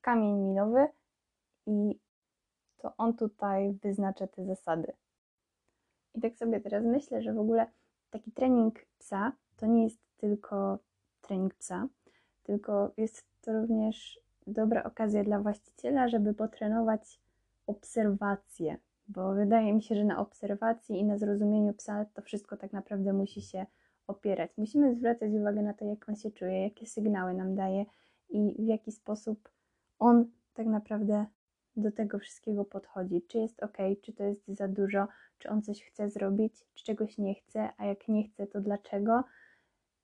kamień 0.00 0.36
milowy 0.36 0.88
i 1.66 2.00
to 2.76 2.92
on 2.96 3.16
tutaj 3.16 3.72
wyznacza 3.72 4.26
te 4.26 4.44
zasady. 4.44 4.92
I 6.14 6.20
tak 6.20 6.36
sobie 6.36 6.60
teraz 6.60 6.84
myślę, 6.84 7.22
że 7.22 7.32
w 7.32 7.38
ogóle 7.38 7.66
taki 8.10 8.32
trening 8.32 8.86
psa 8.98 9.32
to 9.56 9.66
nie 9.66 9.84
jest 9.84 10.00
tylko 10.16 10.78
trening 11.20 11.54
psa, 11.54 11.88
tylko 12.42 12.90
jest 12.96 13.24
to 13.40 13.52
również 13.52 14.20
dobra 14.46 14.84
okazja 14.84 15.24
dla 15.24 15.40
właściciela, 15.40 16.08
żeby 16.08 16.34
potrenować 16.34 17.20
obserwację, 17.66 18.76
bo 19.08 19.34
wydaje 19.34 19.72
mi 19.72 19.82
się, 19.82 19.94
że 19.94 20.04
na 20.04 20.18
obserwacji 20.18 20.98
i 20.98 21.04
na 21.04 21.18
zrozumieniu 21.18 21.74
psa 21.74 22.04
to 22.14 22.22
wszystko 22.22 22.56
tak 22.56 22.72
naprawdę 22.72 23.12
musi 23.12 23.42
się 23.42 23.66
opierać. 24.06 24.50
Musimy 24.56 24.94
zwracać 24.94 25.32
uwagę 25.32 25.62
na 25.62 25.74
to, 25.74 25.84
jak 25.84 26.08
on 26.08 26.16
się 26.16 26.30
czuje, 26.30 26.62
jakie 26.62 26.86
sygnały 26.86 27.34
nam 27.34 27.54
daje 27.54 27.84
i 28.28 28.54
w 28.58 28.66
jaki 28.66 28.92
sposób 28.92 29.48
on 29.98 30.30
tak 30.54 30.66
naprawdę 30.66 31.26
do 31.76 31.92
tego 31.92 32.18
wszystkiego 32.18 32.64
podchodzi. 32.64 33.22
Czy 33.22 33.38
jest 33.38 33.62
ok, 33.62 33.76
czy 34.02 34.12
to 34.12 34.24
jest 34.24 34.48
za 34.48 34.68
dużo, 34.68 35.08
czy 35.38 35.48
on 35.48 35.62
coś 35.62 35.82
chce 35.82 36.10
zrobić, 36.10 36.64
czy 36.74 36.84
czegoś 36.84 37.18
nie 37.18 37.34
chce, 37.34 37.68
a 37.76 37.84
jak 37.86 38.08
nie 38.08 38.24
chce, 38.24 38.46
to 38.46 38.60
dlaczego. 38.60 39.24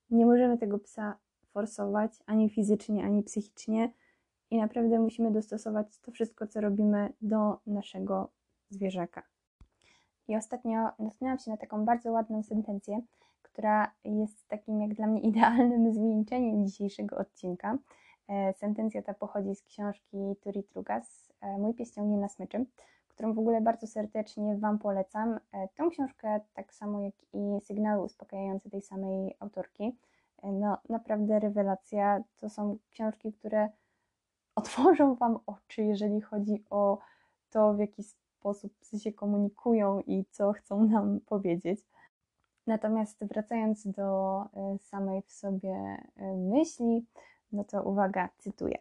Nie 0.09 0.25
możemy 0.25 0.57
tego 0.57 0.79
psa 0.79 1.17
forsować 1.51 2.11
ani 2.25 2.49
fizycznie, 2.49 3.05
ani 3.05 3.23
psychicznie 3.23 3.93
i 4.51 4.57
naprawdę 4.57 4.99
musimy 4.99 5.31
dostosować 5.31 5.99
to 5.99 6.11
wszystko, 6.11 6.47
co 6.47 6.61
robimy 6.61 7.13
do 7.21 7.59
naszego 7.67 8.31
zwierzaka. 8.75 9.23
I 10.27 10.35
ostatnio 10.35 10.89
natknęłam 10.99 11.39
się 11.39 11.51
na 11.51 11.57
taką 11.57 11.85
bardzo 11.85 12.11
ładną 12.11 12.43
sentencję, 12.43 13.01
która 13.41 13.91
jest 14.03 14.47
takim 14.47 14.81
jak 14.81 14.93
dla 14.93 15.07
mnie 15.07 15.21
idealnym 15.29 15.93
zwieńczeniem 15.93 16.65
dzisiejszego 16.67 17.17
odcinka. 17.17 17.77
E, 18.27 18.53
sentencja 18.53 19.01
ta 19.01 19.13
pochodzi 19.13 19.55
z 19.55 19.61
książki 19.61 20.17
Turi 20.41 20.63
Trugas, 20.63 21.33
e, 21.41 21.57
Mój 21.57 21.73
pies 21.73 21.93
ciągnie 21.93 22.17
na 22.17 22.29
smyczy 22.29 22.65
którą 23.15 23.33
w 23.33 23.39
ogóle 23.39 23.61
bardzo 23.61 23.87
serdecznie 23.87 24.57
Wam 24.57 24.79
polecam. 24.79 25.39
E, 25.51 25.67
tą 25.75 25.89
książkę, 25.89 26.39
tak 26.53 26.73
samo 26.73 27.01
jak 27.01 27.13
i 27.33 27.61
sygnały 27.61 28.03
uspokajające 28.03 28.69
tej 28.69 28.81
samej 28.81 29.35
autorki, 29.39 29.97
no 30.43 30.77
naprawdę 30.89 31.39
rewelacja. 31.39 32.23
To 32.37 32.49
są 32.49 32.77
książki, 32.91 33.33
które 33.33 33.69
otworzą 34.55 35.15
Wam 35.15 35.39
oczy, 35.45 35.83
jeżeli 35.83 36.21
chodzi 36.21 36.63
o 36.69 36.97
to, 37.49 37.73
w 37.73 37.79
jaki 37.79 38.03
sposób 38.03 38.24
psy 38.53 38.99
się 38.99 39.13
komunikują 39.13 40.01
i 40.01 40.25
co 40.31 40.53
chcą 40.53 40.83
nam 40.85 41.19
powiedzieć. 41.19 41.79
Natomiast 42.67 43.25
wracając 43.25 43.87
do 43.87 44.41
e, 44.41 44.77
samej 44.81 45.21
w 45.21 45.31
sobie 45.31 45.73
e, 46.15 46.35
myśli, 46.37 47.05
no 47.51 47.63
to 47.63 47.83
uwaga, 47.83 48.29
cytuję. 48.37 48.77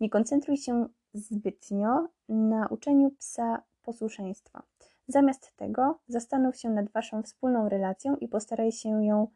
Nie 0.00 0.10
koncentruj 0.10 0.56
się 0.56 0.88
zbytnio 1.14 2.08
na 2.28 2.68
uczeniu 2.68 3.10
psa 3.10 3.62
posłuszeństwa. 3.82 4.62
Zamiast 5.08 5.56
tego 5.56 5.98
zastanów 6.08 6.56
się 6.56 6.70
nad 6.70 6.90
Waszą 6.90 7.22
wspólną 7.22 7.68
relacją 7.68 8.16
i 8.16 8.28
postaraj 8.28 8.72
się 8.72 9.04
ją 9.04 9.28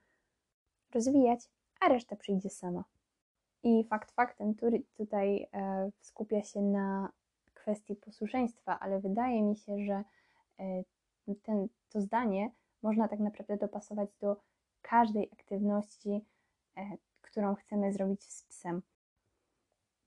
rozwijać, 0.95 1.41
a 1.81 1.89
reszta 1.89 2.17
przyjdzie 2.17 2.51
sama. 2.51 2.85
I 3.63 3.85
fakt 3.85 4.13
faktem, 4.13 4.55
który 4.55 4.83
tutaj 4.97 5.49
e, 5.53 5.91
skupia 6.01 6.43
się 6.43 6.63
na 6.63 7.13
kwestii 7.67 7.97
posłuszeństwa, 7.97 8.81
ale 8.81 9.01
wydaje 9.01 9.43
mi 9.43 9.57
się, 9.57 9.79
że 9.79 10.05
e, 10.61 10.83
ten, 11.43 11.69
to 11.89 12.01
zdanie 12.01 12.51
można 12.83 13.09
tak 13.09 13.21
naprawdę 13.21 13.57
dopasować 13.57 14.11
do 14.21 14.37
każdej 14.83 15.31
aktywności, 15.33 16.25
e, 16.77 16.97
którą 17.21 17.55
chcemy 17.55 17.93
zrobić 17.93 18.25
z 18.25 18.45
psem. 18.45 18.83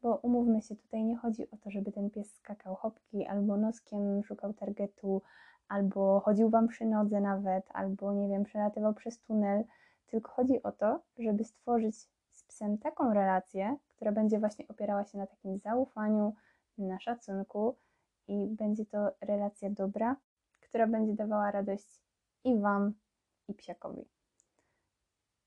Bo 0.01 0.15
umówmy 0.15 0.61
się, 0.61 0.75
tutaj 0.75 1.03
nie 1.03 1.17
chodzi 1.17 1.51
o 1.51 1.57
to, 1.57 1.71
żeby 1.71 1.91
ten 1.91 2.09
pies 2.09 2.33
skakał 2.35 2.75
hopki 2.75 3.25
albo 3.25 3.57
noskiem 3.57 4.23
szukał 4.23 4.53
targetu, 4.53 5.21
albo 5.67 6.19
chodził 6.19 6.49
wam 6.49 6.67
przy 6.67 6.85
nodze 6.85 7.21
nawet, 7.21 7.65
albo 7.73 8.13
nie 8.13 8.27
wiem, 8.27 8.43
przelatywał 8.43 8.93
przez 8.93 9.19
tunel, 9.19 9.63
tylko 10.07 10.31
chodzi 10.31 10.63
o 10.63 10.71
to, 10.71 11.01
żeby 11.17 11.43
stworzyć 11.43 11.95
z 12.31 12.43
psem 12.43 12.77
taką 12.77 13.13
relację, 13.13 13.77
która 13.87 14.11
będzie 14.11 14.39
właśnie 14.39 14.67
opierała 14.67 15.05
się 15.05 15.17
na 15.17 15.27
takim 15.27 15.57
zaufaniu, 15.57 16.35
na 16.83 16.99
szacunku 16.99 17.75
i 18.27 18.47
będzie 18.47 18.85
to 18.85 19.11
relacja 19.21 19.69
dobra, 19.69 20.15
która 20.59 20.87
będzie 20.87 21.13
dawała 21.13 21.51
radość 21.51 22.01
i 22.43 22.59
Wam, 22.59 22.93
i 23.47 23.53
psiakowi. 23.53 24.05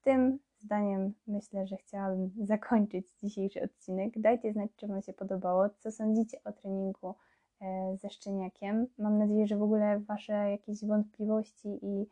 Tym 0.02 0.38
zdaniem 0.58 1.12
myślę, 1.26 1.66
że 1.66 1.76
chciałabym 1.76 2.30
zakończyć 2.52 3.12
dzisiejszy 3.22 3.62
odcinek. 3.62 4.20
Dajcie 4.20 4.52
znać, 4.52 4.70
czy 4.76 4.88
Wam 4.88 5.02
się 5.02 5.12
podobało, 5.12 5.68
co 5.78 5.92
sądzicie 5.92 6.38
o 6.44 6.52
treningu 6.52 7.14
e, 7.60 7.96
ze 7.96 8.10
szczeniakiem. 8.10 8.86
Mam 8.98 9.18
nadzieję, 9.18 9.46
że 9.46 9.56
w 9.56 9.62
ogóle 9.62 10.00
Wasze 10.00 10.32
jakieś 10.32 10.84
wątpliwości 10.84 11.78
i 11.82 12.06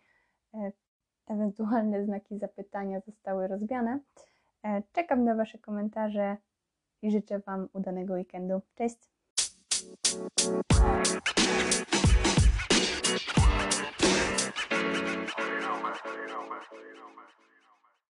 e, 0.55 0.73
ewentualne 1.27 2.05
znaki 2.05 2.39
zapytania 2.39 3.01
zostały 3.01 3.49
rozwiane. 3.49 4.01
E, 4.65 4.83
czekam 4.93 5.25
na 5.25 5.35
Wasze 5.35 5.59
komentarze 5.59 6.37
i 7.03 7.11
życzę 7.11 7.39
Wam 7.39 7.69
udanego 7.73 8.15
weekendu. 8.15 8.61
Cześć! 8.75 9.10
Bye. 10.11 11.21